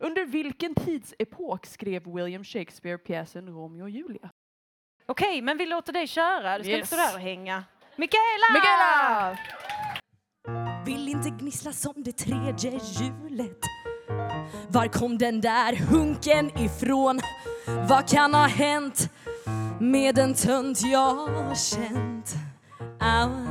[0.00, 4.30] Under vilken tidsepok skrev William Shakespeare pjäsen Romeo och Julia?
[5.06, 6.58] Okej, men vi låter dig köra.
[6.58, 6.78] Du ska Yes.
[6.78, 7.64] inte stå där och hänga.
[7.96, 8.52] Mikaela!
[8.54, 9.38] Mikaela!
[10.86, 13.58] Vill inte gnissla som det tredje hjulet
[14.68, 17.20] Var kom den där hunken ifrån?
[17.88, 19.10] Vad kan ha hänt
[19.80, 22.34] med en tönt jag känt?
[23.00, 23.48] Au.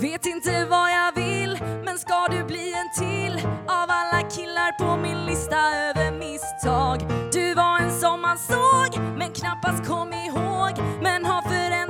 [0.00, 4.96] Vet inte vad jag vill, men ska du bli en till av alla killar på
[5.02, 6.98] min lista över misstag?
[7.32, 11.85] Du var en som man såg, men knappast kom ihåg men har förändrats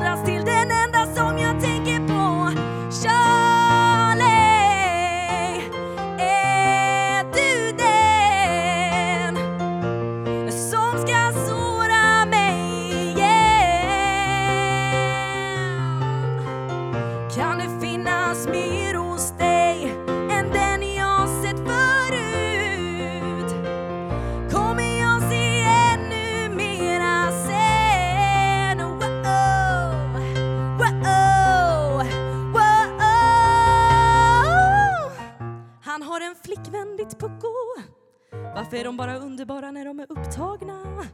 [38.66, 41.06] Varför är de bara underbara när de är upptagna?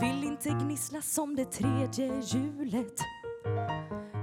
[0.00, 3.00] Vill inte gnissla som det tredje hjulet.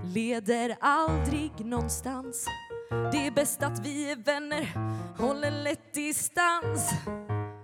[0.04, 2.48] Leder aldrig någonstans.
[2.90, 4.74] Det är bäst att vi är vänner.
[5.18, 6.92] Håller lätt distans.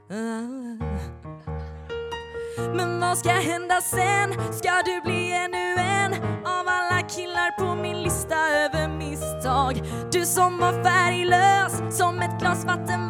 [0.09, 0.85] Ah.
[2.75, 4.53] Men vad ska hända sen?
[4.53, 6.13] Ska du bli ännu en?
[6.45, 9.81] Av alla killar på min lista över misstag?
[10.11, 13.08] Du som var färglös som ett glas vatten.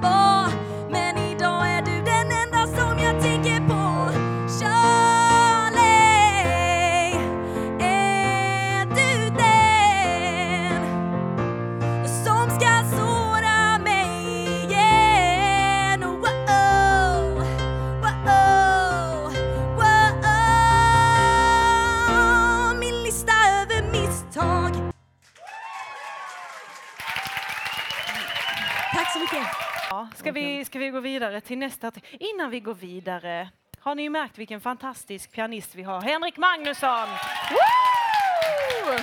[30.29, 31.91] Ska, vi, ska vi gå vidare till nästa?
[32.11, 36.01] Innan vi går vidare, har ni märkt vilken fantastisk pianist vi har?
[36.01, 37.07] Henrik Magnusson!
[37.49, 38.97] Woo!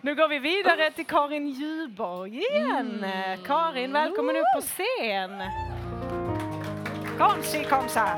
[0.00, 3.06] Nu går vi vidare till Karin Djurborg igen.
[3.46, 5.42] Karin, välkommen upp på scen.
[7.18, 8.08] Kom, si, kom så.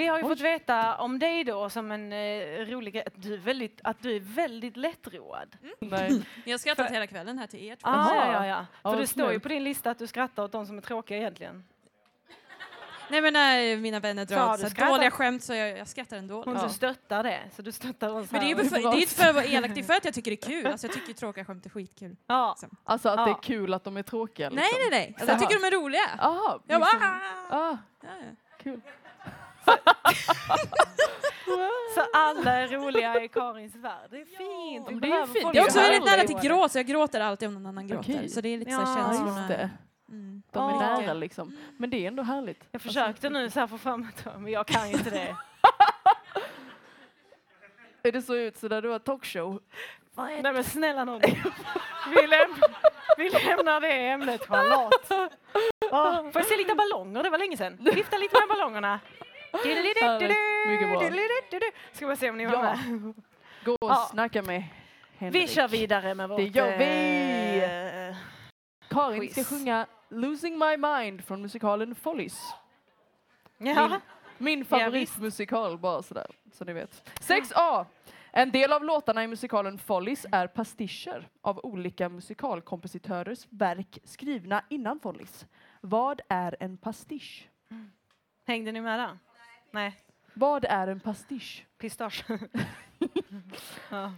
[0.00, 3.34] Vi har ju fått veta om dig då som en eh, rolig grej, att du
[3.34, 5.56] är väldigt, att du är väldigt lättroad.
[5.80, 6.22] Nej.
[6.44, 7.76] Jag har skrattat hela kvällen här till er.
[7.76, 7.88] två.
[7.88, 8.66] Ah, ja, ja, ja.
[8.82, 9.42] Ja, För det vad står ju snällt.
[9.42, 11.64] på din lista att du skrattar åt de som är tråkiga egentligen.
[13.10, 14.94] Nej men när mina vänner Så har drar du så här skrattat?
[14.94, 16.42] dåliga skämt så jag, jag skrattar ändå.
[16.42, 16.62] Hon Ja.
[16.62, 18.64] du stöttar det, så du stöttar oss Men det är ju här.
[18.64, 20.44] för, det är inte för att vara elak, det är för att jag tycker det
[20.44, 20.66] är kul.
[20.66, 22.16] Alltså jag tycker tråkiga skämt är skitkul.
[22.26, 22.56] Ja.
[22.84, 23.38] Alltså att det Ja.
[23.38, 24.50] är kul att de är tråkiga.
[24.50, 24.78] Nej Liksom.
[24.80, 26.00] nej nej, alltså, jag tycker de är roliga.
[26.18, 26.98] Aha, Jag liksom.
[27.00, 27.10] bara,
[27.60, 28.08] ah, ja, ja.
[28.62, 28.80] kul.
[31.94, 34.10] Så alla är roliga i Karins värld.
[34.10, 34.86] Det är fint.
[34.90, 35.42] Men det är fint.
[35.42, 37.86] folk Jag är också väldigt nära till gråt så jag gråter alltid om någon annan
[37.86, 38.14] gråter.
[38.14, 38.28] Okej.
[38.28, 39.70] Så det är lite Ja, så här Ja, känslorna.
[40.08, 40.42] Mm.
[40.52, 41.00] De är Ja.
[41.00, 41.56] nära liksom.
[41.78, 42.64] Men det är ändå härligt.
[42.72, 45.36] Jag försökte nu så här få fram det, men jag kan inte det.
[48.08, 49.60] Är det så ut så där du har talkshow?
[50.16, 51.20] Nej men snälla nån.
[52.10, 52.54] Vi, läm
[53.16, 55.10] vi lämnar det ämnet Charlotte.
[55.90, 57.22] Oh, får jag se lite ballonger?
[57.22, 57.78] Det var länge sedan.
[57.94, 59.00] Vifta lite med ballongerna.
[59.52, 61.10] Mycket bra.
[61.92, 62.62] Ska vi se om ni var Ja.
[62.62, 63.14] med.
[63.64, 64.08] Gå och Ja.
[64.10, 64.64] snacka med
[65.18, 65.42] Henrik.
[65.42, 66.38] Vi kör vidare med vårt...
[66.38, 68.08] Det gör vi.
[68.10, 68.16] eh,
[68.88, 69.32] Karin quiz.
[69.32, 72.38] ska sjunga Losing My Mind från musikalen Follies.
[73.58, 73.88] ja.
[73.88, 73.98] Min,
[74.38, 77.10] min Ja, favoritmusikal, bara sådär, så ni vet.
[77.20, 77.86] 6A.
[78.32, 85.00] En del av låtarna i musikalen Follies är pastischer av olika musikalkompositörers verk skrivna innan
[85.00, 85.46] Follies.
[85.80, 87.48] Vad är en pastisch?
[88.46, 89.18] Hängde ni med där?
[89.70, 89.96] Nej,
[90.34, 91.66] Vad är en pastisch?
[91.78, 92.24] pistage.
[93.90, 94.12] ja.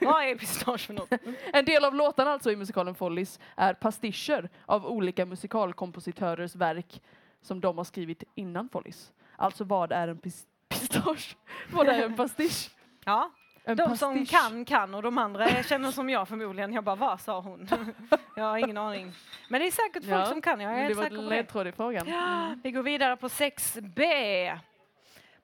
[0.00, 1.12] Vad är pistage för något?
[1.52, 7.02] En del av låtarna alltså i musikalen Follies är pastischer av olika musikalkompositörers verk
[7.42, 9.12] som de har skrivit innan Follies.
[9.36, 11.36] Alltså vad är en pis- pistage?
[11.72, 12.70] Vad är en pastisch?
[13.04, 13.30] Ja,
[13.64, 14.30] En de som pastisch.
[14.30, 16.72] kan kan och de andra känner som jag förmodligen.
[16.72, 17.68] Jag bara, vad sa hon?
[18.36, 19.12] jag har ingen aning.
[19.48, 21.24] Men det är säkert folk Ja, som kan, jag är det helt var säker en
[21.24, 21.36] på det.
[21.36, 22.08] ledtråd i frågan.
[22.08, 24.58] Ja, vi går vidare på 6B.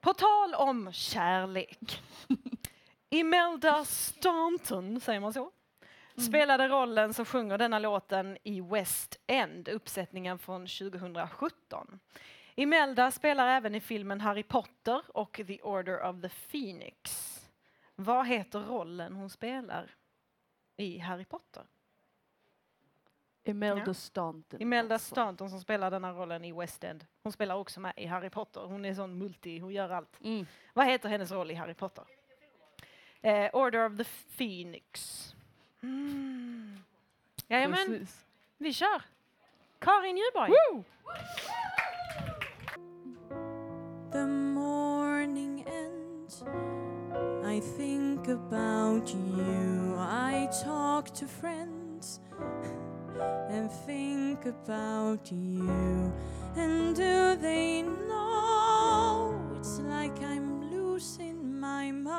[0.04, 2.02] På tal om kärlek.
[3.10, 5.50] Imelda Staunton, säger man så?
[6.16, 12.00] Spelade rollen som sjunger denna låten i West End, uppsättningen från 2017.
[12.54, 17.40] Imelda spelar även i filmen Harry Potter och The Order of the Phoenix.
[17.94, 19.94] Vad heter rollen hon spelar
[20.76, 21.64] i Harry Potter?
[23.44, 23.94] Imelda Ja.
[23.94, 24.62] Staunton.
[24.62, 25.14] Imelda alltså.
[25.14, 27.04] Staunton som spelar denna rollen i West End.
[27.22, 28.60] Hon spelar också med i Harry Potter.
[28.60, 30.20] Hon är sån multi, hon gör allt.
[30.24, 30.46] Mm.
[30.72, 32.04] Vad heter hennes roll i Harry Potter?
[33.22, 34.04] Eh, Order of the
[34.36, 35.20] Phoenix.
[35.82, 36.78] Mm.
[37.48, 38.24] Jajamän, Precis.
[38.58, 39.02] vi kör.
[39.78, 40.52] Karin Djurborg.
[44.12, 46.42] the morning ends,
[47.44, 49.96] I think about you.
[49.98, 52.20] I talk to friends
[53.20, 56.12] and think about you.
[56.56, 62.14] And do they know it's like I'm losing my mind?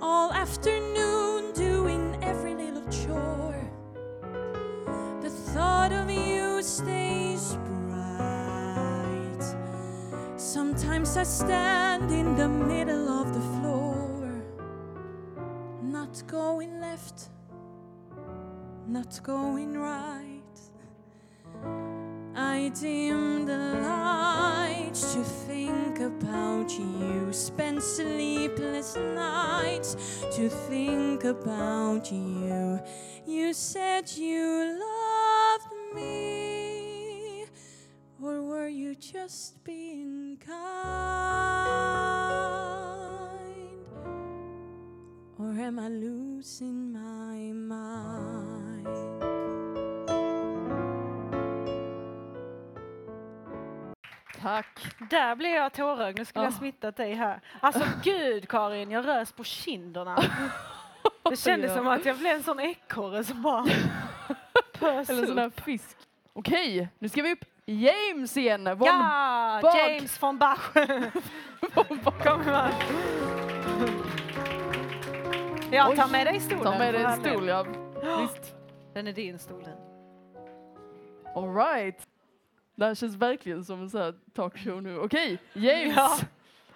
[0.00, 3.64] All afternoon doing every little chore.
[5.22, 9.44] The thought of you stays bright.
[10.36, 13.11] Sometimes I stand in the middle
[19.22, 20.40] going right.
[22.34, 27.32] I dim the lights to think about you.
[27.32, 29.96] Spend sleepless nights
[30.32, 32.80] to think about you.
[33.26, 37.44] You said you loved me,
[38.20, 40.62] or were you just being kind?
[45.38, 48.31] Or am I losing my mind?
[54.42, 54.66] Tack.
[55.10, 56.18] Där blev jag tårögd.
[56.18, 56.56] Nu skulle jag Ah.
[56.56, 57.40] smittat dig här.
[57.60, 60.16] Alltså gud Karin, jag rös på kinderna.
[61.30, 61.76] Det kändes Ja.
[61.76, 63.64] som att jag blev en sån ekorre som bara
[64.78, 65.96] pös Eller en sån där fisk.
[66.32, 68.64] Okej, nu ska vi upp James igen.
[68.78, 69.76] Von Ja, Bach.
[69.76, 70.72] James von Bach.
[72.24, 72.72] Kom här.
[75.72, 75.96] Jag Oj.
[75.96, 76.64] tar med dig stolen.
[76.64, 77.64] Ta med dig en stol, ja.
[78.20, 78.54] Visst.
[78.94, 79.76] Den är din stol den.
[81.36, 82.06] All right.
[82.74, 84.98] Det här känns verkligen som en sån här talkshow nu.
[84.98, 85.96] Okej, James.
[85.96, 86.18] Ja.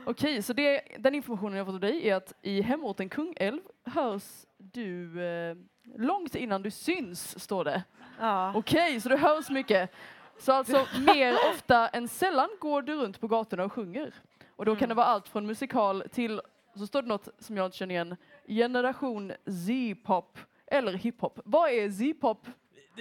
[0.05, 4.23] Okej, så det, den informationen jag fått av dig är att i hemorten Kungälv hörs
[4.59, 5.57] du eh,
[5.97, 7.83] långt innan du syns, står det.
[8.21, 8.53] Ja.
[8.55, 9.91] Okej, så du hörs mycket.
[10.39, 14.15] Så alltså mer ofta än sällan går du runt på gatorna och sjunger.
[14.57, 14.89] Och då kan Mm.
[14.89, 16.41] det vara allt från musikal till,
[16.77, 18.17] så står det något som jag inte känner igen,
[18.49, 19.33] generation
[19.67, 21.41] Z-pop eller hiphop.
[21.45, 22.47] Vad är Z-pop?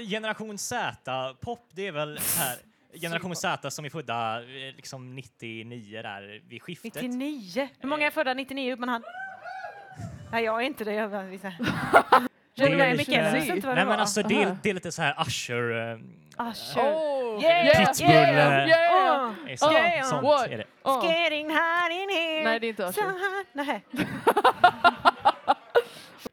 [0.10, 2.58] Generation Z, pop, det är väl här.
[3.02, 6.94] Generation Z som är födda eh, liksom 99 där vid skiftet.
[6.96, 7.70] 99.
[7.80, 8.74] Hur många är födda 99?
[8.74, 9.04] Upp hand.
[10.32, 10.94] Nej, jag är inte det.
[10.94, 11.24] Jag bara.
[12.56, 12.70] Det är
[13.56, 13.98] inte vad det Nej men var.
[13.98, 14.58] alltså det är, Aha.
[14.64, 15.98] det är lite så här Usher, eh,
[16.50, 16.82] Usher.
[16.82, 19.34] Oh, Yeah, Pitbull, yeah, eh, yeah.
[19.48, 20.10] Är sånt, Yeah.
[20.10, 20.48] sånt What?
[20.48, 20.66] är det.
[20.84, 20.92] Oh.
[20.92, 22.44] It's getting hot in here.
[22.44, 23.10] Nej, det är inte So Usher.
[23.12, 23.48] hot.
[23.54, 23.84] Nej.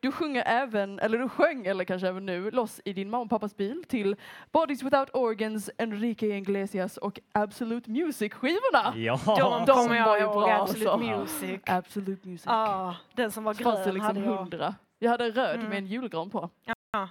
[0.00, 3.30] Du sjunger även, eller du sjöng, eller kanske även nu, loss i din mamma och
[3.30, 4.16] pappas bil till
[4.52, 8.92] Bodies Without Organs, Enrique Iglesias och Absolute Music-skivorna.
[8.96, 9.20] Ja.
[9.26, 10.48] De, de kommer var jag ihåg.
[10.50, 11.18] Absolute alltså.
[11.18, 11.60] Music.
[11.66, 12.46] Absolute Music.
[12.46, 14.36] Ja, den som var fanns det grön liksom hade jag.
[14.36, 14.74] hundra.
[14.98, 15.68] Jag hade en röd Mm.
[15.68, 16.50] med en julgran på.
[16.64, 16.74] Ja.
[16.92, 17.08] Bra.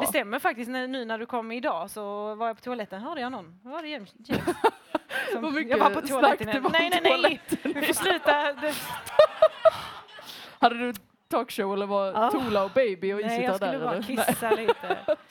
[0.00, 3.20] Det stämmer faktiskt, när, nu när du kom idag så var jag på toaletten, hörde
[3.20, 3.60] jag någon?
[3.62, 4.14] Var det James?
[4.18, 4.44] James.
[5.32, 6.62] Som- Vad mycket jag var på toaletten.
[6.62, 7.40] var Nej, nej, nej!
[7.74, 8.52] Vi får sluta.
[8.52, 8.74] Det,
[10.60, 10.92] Hade du
[11.30, 12.30] talkshow eller var Ja.
[12.30, 13.66] Tola och Baby och nej, jag där?
[13.66, 14.06] skulle bara eller?
[14.16, 14.26] Nej.
[14.26, 15.16] kissa lite.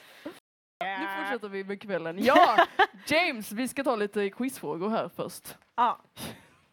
[0.82, 2.18] Nu fortsätter vi med kvällen.
[2.24, 2.66] Ja,
[3.08, 5.58] James, vi ska ta lite quizfrågor här först.
[5.76, 6.00] Ja.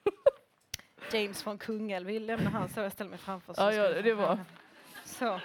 [1.13, 3.55] James från Kungälv, vi lämnar han så jag ställer mig framför.
[3.55, 4.39] så Ja, ja, det bra.
[5.05, 5.41] Så.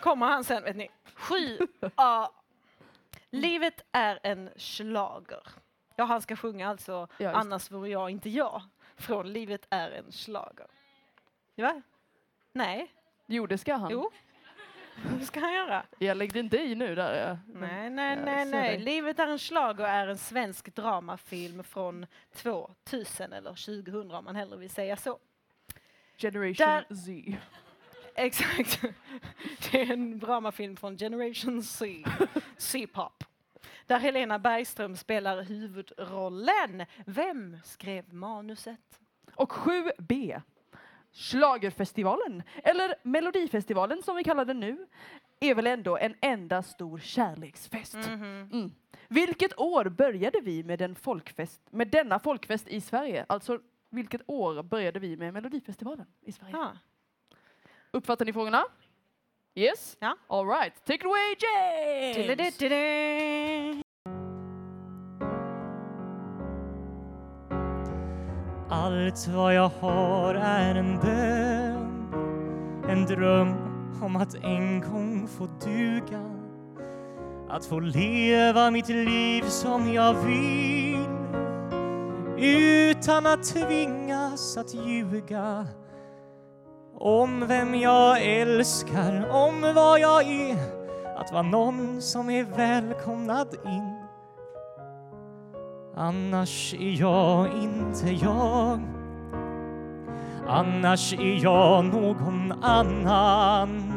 [0.00, 0.90] Kommer han sen, vet ni.
[1.14, 1.58] Sju
[1.94, 2.28] A.
[3.30, 5.42] Livet är en schlager.
[5.96, 8.62] Ja, han ska sjunga alltså Ja, Annars vore jag inte jag.
[8.96, 10.66] Från Livet är en schlager.
[11.56, 11.82] Va?
[12.52, 12.92] Nej,
[13.26, 13.90] Jo, det ska han.
[13.92, 14.10] jo.
[15.12, 15.82] Vad ska han göra?
[15.98, 17.28] Jag lägger inte i nu där.
[17.28, 17.38] Ja.
[17.60, 18.78] Nej, nej, Ja, nej, jag nej.
[18.78, 18.84] det.
[18.84, 24.56] Livet är en schlager är en svensk dramafilm från 2000 eller 2000 om man hellre
[24.58, 25.18] vill säga så.
[26.18, 27.38] Generation Där- Z.
[28.16, 28.80] Exakt.
[29.70, 32.04] Det är en dramafilm från Generation C,
[32.58, 33.24] C-pop.
[33.86, 36.84] Där Helena Bergström spelar huvudrollen.
[37.06, 39.00] Vem skrev manuset?
[39.34, 40.42] Och 7B.
[41.14, 44.86] Schlagerfestivalen, eller Melodifestivalen som vi kallar den nu,
[45.40, 47.94] är väl ändå en enda stor kärleksfest.
[47.94, 48.72] Mm.
[49.08, 53.26] Vilket år började vi med, den folkfest, med denna folkfest i Sverige?
[53.28, 53.58] Alltså,
[53.90, 56.56] vilket år började vi med Melodifestivalen i Sverige?
[56.56, 56.70] Ah.
[57.90, 58.64] Uppfattar ni frågorna?
[59.54, 59.96] Yes?
[60.00, 60.16] Ja.
[60.26, 60.84] All right.
[60.84, 63.83] Take it away, James!
[68.68, 72.14] Allt vad jag har är en bön.
[72.88, 73.54] En dröm
[74.02, 76.30] om att en gång få duga.
[77.48, 81.04] Att få leva mitt liv som jag vill.
[82.38, 85.66] Utan att tvingas att ljuga
[86.98, 90.58] Om vem jag älskar, om vad jag är.
[91.16, 94.03] Att vara någon som är välkomnad in.
[95.96, 98.80] Annars är jag inte jag.
[100.48, 103.92] Annars är jag någon annan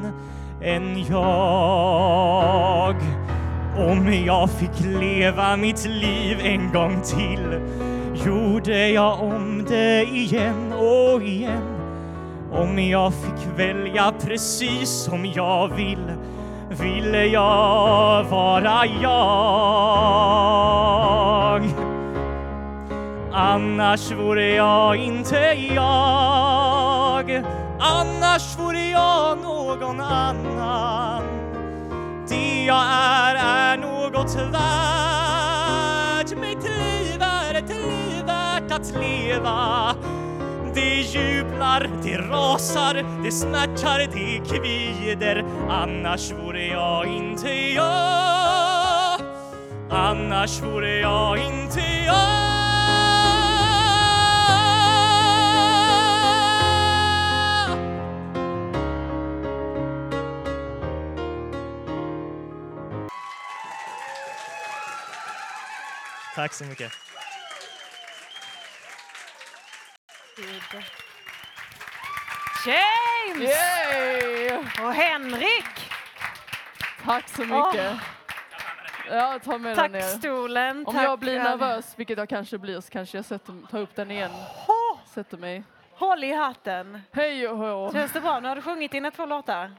[0.61, 2.95] än jag.
[3.77, 7.59] Om jag fick leva mitt liv en gång till
[8.25, 11.77] gjorde jag om det igen och igen.
[12.51, 16.11] Om jag fick välja precis som jag vill
[16.69, 20.47] ville jag vara jag.
[23.39, 25.37] Annars vore jag inte
[25.75, 27.43] jag
[27.79, 31.23] Annars vore jag någon annan
[32.29, 39.95] Det jag är är något värt Mitt liv är ett liv värt att leva.
[40.73, 45.45] Det jublar, det rasar, det smärtar, det kvider.
[45.69, 49.19] Annars vore jag inte jag.
[49.89, 52.46] Annars vore jag inte jag.
[66.37, 66.91] Tack så mycket.
[72.65, 73.49] James!
[73.49, 74.57] Yay!
[74.57, 75.91] Och Henrik!
[77.03, 77.93] Tack så mycket.
[79.09, 80.01] Ja, ta med den Tack ner.
[80.01, 80.87] stolen.
[80.87, 81.03] Om tack.
[81.03, 84.31] jag blir nervös, vilket jag kanske blir, så kanske jag sätter, tar upp den igen.
[85.13, 85.63] Sätter mig.
[85.91, 87.01] Håll i hatten.
[87.11, 87.91] Hej och hå.
[87.91, 88.39] Känns det bra?
[88.39, 89.71] Nu har du sjungit dina två låtar.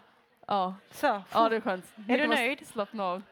[0.46, 1.22] Ja, Så.
[1.32, 1.84] ja, det är skönt.
[1.96, 2.66] Är Nu du nöjd?
[2.68, 3.22] Slappna av.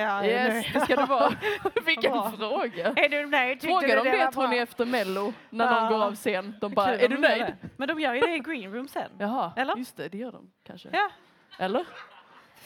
[0.00, 1.32] Ja, Yes, det ska det vara.
[1.86, 2.30] Vilken Bra.
[2.38, 2.86] fråga.
[2.96, 3.60] Är du nöjd?
[3.60, 5.80] Tyckte Fråga dem det tror ni efter Mello, när Ja.
[5.80, 6.54] de går av scen.
[6.60, 7.42] De bara, Kul är du de nöjd?
[7.42, 7.56] det.
[7.76, 9.10] Men de gör ju det i green room sen.
[9.18, 9.76] Jaha, Eller?
[9.76, 10.88] just det, det gör de kanske.
[10.92, 11.10] Ja,
[11.58, 11.84] Eller?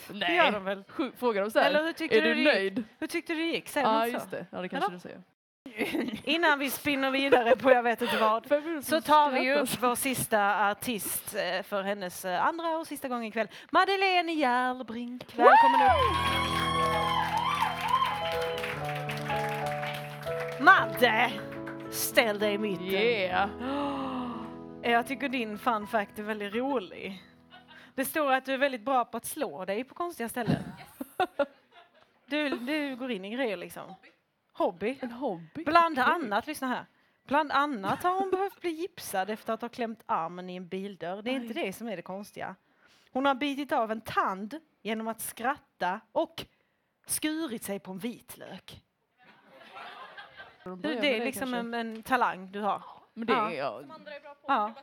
[0.08, 0.84] det gör de väl.
[0.88, 1.66] Sju- Fråga dem så här.
[1.66, 2.84] Eller hur tyckte är du du nöjd?
[2.98, 3.68] Hur tyckte du det gick?
[3.68, 4.46] Säg Ja, just det.
[4.50, 4.94] Ja, det kanske Eller?
[4.96, 5.20] du säger.
[6.24, 8.46] Innan vi spinner vidare på jag vet inte vad
[8.84, 13.08] så tar vi ju upp vår sista artist eh, för hennes eh, andra och sista
[13.08, 13.48] gång ikväll.
[13.70, 15.22] Madeleine Järlbrink.
[15.36, 17.23] Välkommen upp.
[20.60, 21.32] Madde!
[21.90, 22.86] Ställ dig i mitten.
[22.86, 23.50] Yeah!
[24.82, 27.22] Jag tycker din fun fact är väldigt rolig.
[27.94, 30.62] Det står att du är väldigt bra på att slå dig på konstiga ställen.
[32.26, 33.94] Du, du går in i grejer liksom.
[34.52, 34.98] Hobby.
[35.00, 35.64] En hobby.
[35.64, 36.86] Bland annat, lyssna här.
[37.26, 41.22] Bland annat har hon behövt bli gipsad efter att ha klämt armen i en bildörr.
[41.22, 42.54] Det är inte det som är det konstiga.
[43.12, 46.44] Hon har bitit av en tand genom att skratta och
[47.06, 48.82] skurit sig på en vitlök.
[50.64, 52.82] Det med är liksom en, en talang du har.
[53.14, 53.50] Men det ja.
[53.50, 53.90] är jag.
[54.46, 54.74] Ja.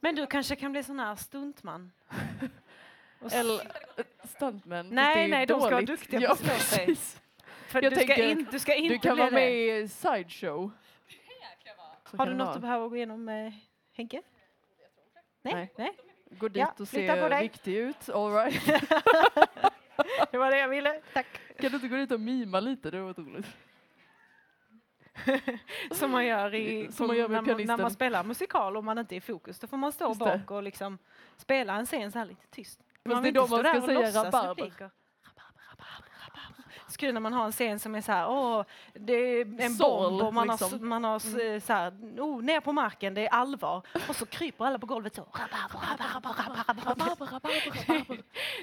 [0.00, 1.92] Men du kanske kan bli sån här stuntman?
[3.32, 3.60] Eller
[4.24, 4.88] stuntman.
[4.88, 5.86] Nej, det nej, de ska vara dåligt.
[5.86, 6.96] duktiga på Ja, att slå sig.
[7.68, 9.78] För jag du, ska in, du ska inte Du kan bli vara med det.
[9.78, 10.70] i sideshow.
[12.10, 12.54] Så Har du det något vara.
[12.54, 13.52] du behöver gå igenom med
[13.92, 14.22] Henke?
[15.42, 15.54] Nej?
[15.54, 15.72] Nej.
[15.76, 15.92] nej.
[16.30, 17.42] Gå dit Ja, och på se dig.
[17.42, 18.08] viktig ut.
[18.08, 18.66] All right.
[20.30, 21.00] Det var det jag ville.
[21.12, 21.26] Tack.
[21.60, 22.90] Kan du inte gå dit och mima lite?
[22.90, 23.46] Det var roligt.
[25.92, 28.98] Som man gör, i, Som man gör när, man, när man spelar musikal och man
[28.98, 29.58] inte är i fokus.
[29.58, 30.24] Då får man stå Just det.
[30.24, 30.98] bak och liksom
[31.36, 32.80] spela en scen så här lite tyst.
[33.02, 34.90] det är vill då inte stå man ska säga rabarber.
[36.98, 40.10] kul när man har en scen som är så här, åh, det är en Sorl,
[40.10, 40.74] bomb och man har, liksom.
[40.74, 43.82] s- man har s- så här, oh, ner på marken, det är allvar.
[44.08, 45.28] Och så kryper alla på golvet så.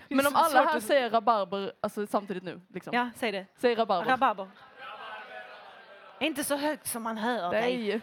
[0.07, 2.93] Men om så alla här säger rabarber alltså, samtidigt nu, liksom.
[2.93, 3.45] Ja, säg det.
[3.57, 4.09] Säg rabarber.
[4.09, 4.47] Rabarber.
[6.21, 7.61] Inte så högt som man hör dig.
[7.61, 8.01] Nej.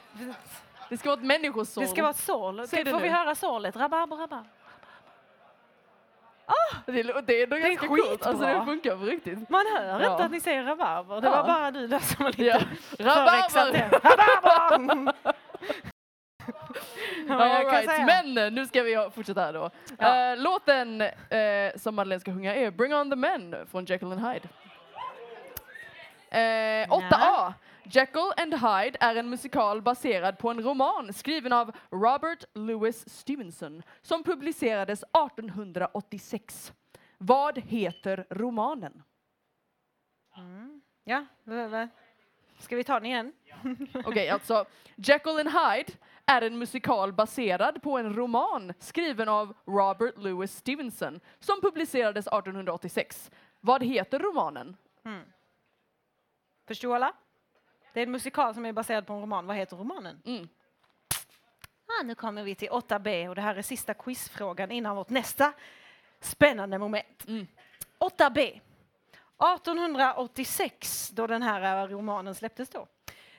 [0.89, 1.85] Det ska vara ett människosorl.
[1.85, 2.57] Det ska vara ett sorl.
[2.57, 3.15] Det Får vi nu.
[3.15, 3.77] höra sorlet?
[3.77, 4.45] Rabarber, rabarber.
[6.87, 8.27] det, lå- det är ändå är ganska coolt.
[8.27, 9.49] Alltså det funkar på riktigt.
[9.51, 10.13] Man hör Ja.
[10.13, 11.21] inte att ni säger rabarber.
[11.21, 11.37] Det Ja.
[11.43, 12.59] var bara du där som var lite Ja.
[12.99, 13.05] det.
[13.05, 13.91] Rabarber!
[14.03, 15.13] Rabarber!
[17.29, 18.07] Ja, right.
[18.07, 19.71] Men nu ska vi fortsätta här då.
[19.99, 20.31] Ja.
[20.33, 21.09] Eh, låten eh,
[21.77, 24.49] som Madeleine ska sjunga är Bring on the men från Jekyll and Hyde.
[26.31, 27.53] Eh, 8A.
[27.91, 33.83] Jekyll and Hyde är en musikal baserad på en roman skriven av Robert Louis Stevenson
[34.03, 36.73] som publicerades 1886.
[37.19, 39.03] Vad heter romanen?
[41.05, 41.89] Ja, v- v-
[42.59, 43.33] ska vi ta den igen?
[44.05, 44.65] Okej, alltså
[44.97, 45.93] Jekyll and Hyde
[46.27, 53.31] är en musikal baserad på en roman skriven av Robert Louis Stevenson som publicerades 1886.
[53.61, 54.77] Vad heter romanen?
[56.67, 57.13] Förstår alla?
[57.93, 59.47] Det är en musikal som är baserad på en roman.
[59.47, 60.23] Vad heter romanen?
[60.25, 60.49] Mm.
[61.87, 65.53] Ah, nu kommer vi till 8B och det här är sista quizfrågan innan vårt nästa
[66.21, 67.25] spännande moment.
[67.29, 67.47] Mm.
[67.99, 68.61] 8B.
[69.39, 72.87] 1886, då den här romanen släpptes då.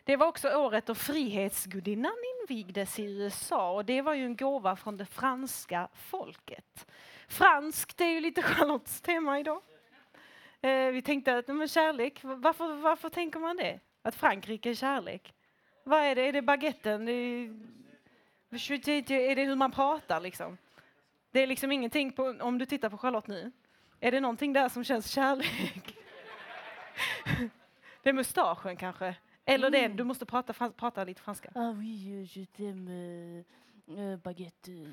[0.04, 4.76] Det var också året då Frihetsgudinnan invigdes i USA och det var ju en gåva
[4.76, 6.88] från det franska folket.
[7.28, 9.62] Franskt, det är ju lite Charlottes tema idag.
[10.62, 13.80] Eh, vi tänkte att men kärlek, varför, varför tänker man det?
[14.02, 15.34] Att Frankrike är kärlek?
[15.84, 16.22] Vad är det?
[16.22, 17.08] Är det baguetten?
[17.08, 17.54] Är,
[18.52, 20.58] är det hur man pratar liksom?
[21.32, 23.52] Det är liksom ingenting på, om du tittar på Charlotte nu.
[24.00, 25.96] Är det någonting där som känns kärlek?
[28.04, 29.16] det är mustaschen kanske?
[29.46, 31.52] Eller det, du måste prata, frans- prata lite franska.
[31.56, 33.44] Ah oui, je t'aime
[34.24, 34.72] baguette.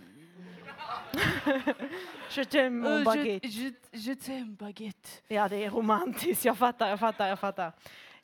[2.30, 3.46] Je t'aime mon baguette.
[3.48, 4.14] Je, je
[4.58, 5.08] baguette.
[5.28, 6.44] Ja, det är romantiskt.
[6.44, 7.72] Jag fattar, jag fattar, jag fattar.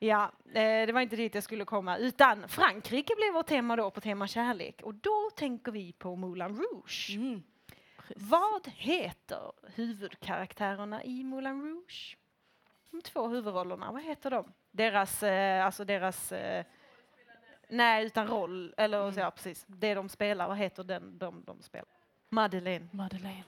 [0.04, 3.90] Ja, eh, det var inte dit jag skulle komma, utan Frankrike blev vårt tema då
[3.90, 7.10] på tema kärlek och då tänker vi på Moulin Rouge.
[7.14, 7.42] Mm.
[8.16, 12.16] Vad heter huvudkaraktärerna i Moulin Rouge?
[12.90, 14.52] De två huvudrollerna, vad heter de?
[14.70, 16.64] Deras, eh, alltså deras, eh,
[17.68, 21.62] nej utan roll, eller så, ja precis, det de spelar, vad heter den de, de
[21.62, 21.88] spelar?
[22.28, 22.88] Madeleine.
[22.92, 23.44] Madeleine.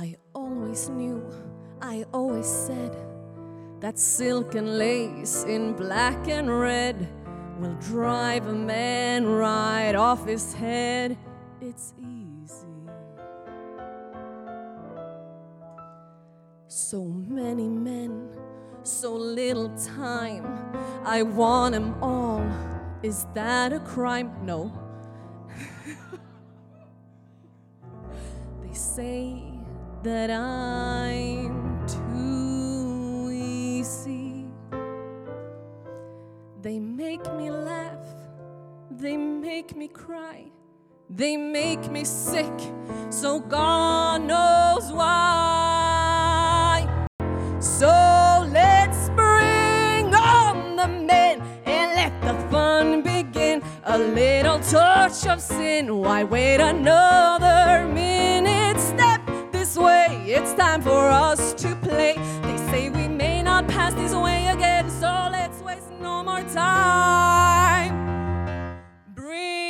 [0.00, 1.28] I always knew,
[1.82, 2.96] I always said
[3.80, 7.08] that silk and lace in black and red
[7.58, 11.18] will drive a man right off his head.
[11.60, 12.68] It's easy.
[16.68, 18.28] So many men,
[18.84, 20.46] so little time.
[21.04, 22.48] I want them all.
[23.02, 24.30] Is that a crime?
[24.44, 24.70] No.
[28.62, 29.47] They say
[30.02, 34.46] that I'm too easy.
[36.62, 38.06] They make me laugh,
[38.90, 40.44] they make me cry,
[41.10, 42.52] they make me sick,
[43.10, 46.86] so God knows why.
[47.58, 53.62] So let's bring on the men and let the fun begin.
[53.84, 58.37] A little touch of sin, why wait another minute?
[60.30, 62.12] It's time for us to play.
[62.42, 67.96] They say we may not pass this way again, so let's waste no more time.
[69.14, 69.67] Bring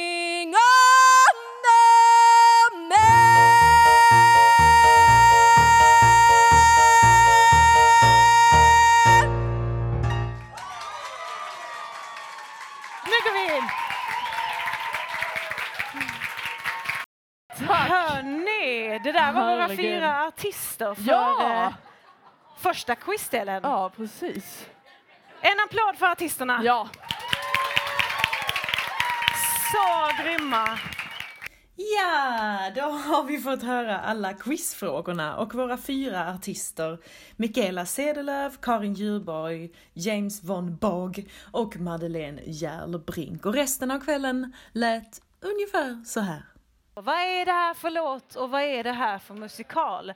[19.68, 20.00] våra Herregud.
[20.00, 21.64] fyra artister för Ja!
[21.66, 21.72] eh,
[22.58, 23.60] första quizdelen.
[23.62, 24.66] Ja, precis.
[25.40, 26.60] En applåd för artisterna.
[26.64, 26.88] Ja,
[29.72, 30.78] Så grymma.
[31.96, 36.98] Ja, då har vi fått höra alla quizfrågorna och våra fyra artister
[37.36, 43.46] Mikaela Cederlöf, Karin Djurborg, James von Bogg och Madeleine Järlbrink.
[43.46, 46.42] Och resten av kvällen lät ungefär så här.
[46.98, 50.12] Och Vad är det här för låt och vad är det här för musikal?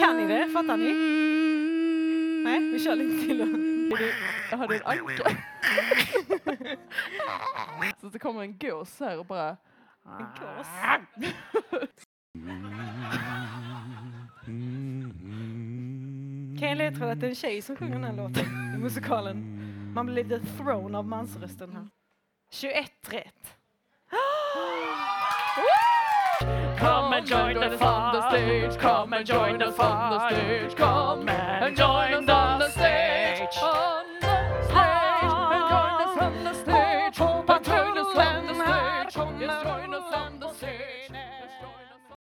[0.00, 0.48] Kan ni det?
[0.52, 0.92] Fattar ni?
[2.44, 3.38] Nej, vi kör lite till.
[3.38, 3.44] då.
[4.50, 5.30] jag hörde en anka.
[8.00, 9.56] Så det kommer en gås här och bara...
[10.04, 10.66] En gås.
[16.62, 19.58] Kan jag ledtråd att det är en tjej som sjunger den här låten i musikalen?
[19.94, 21.88] Man blir lite thrown av mansrösten här.
[22.52, 23.56] 21 rätt.
[26.78, 28.78] Come and join the fun, the stage.
[28.80, 30.76] Come and join the fun, the stage.
[30.76, 34.01] Come and join the stage.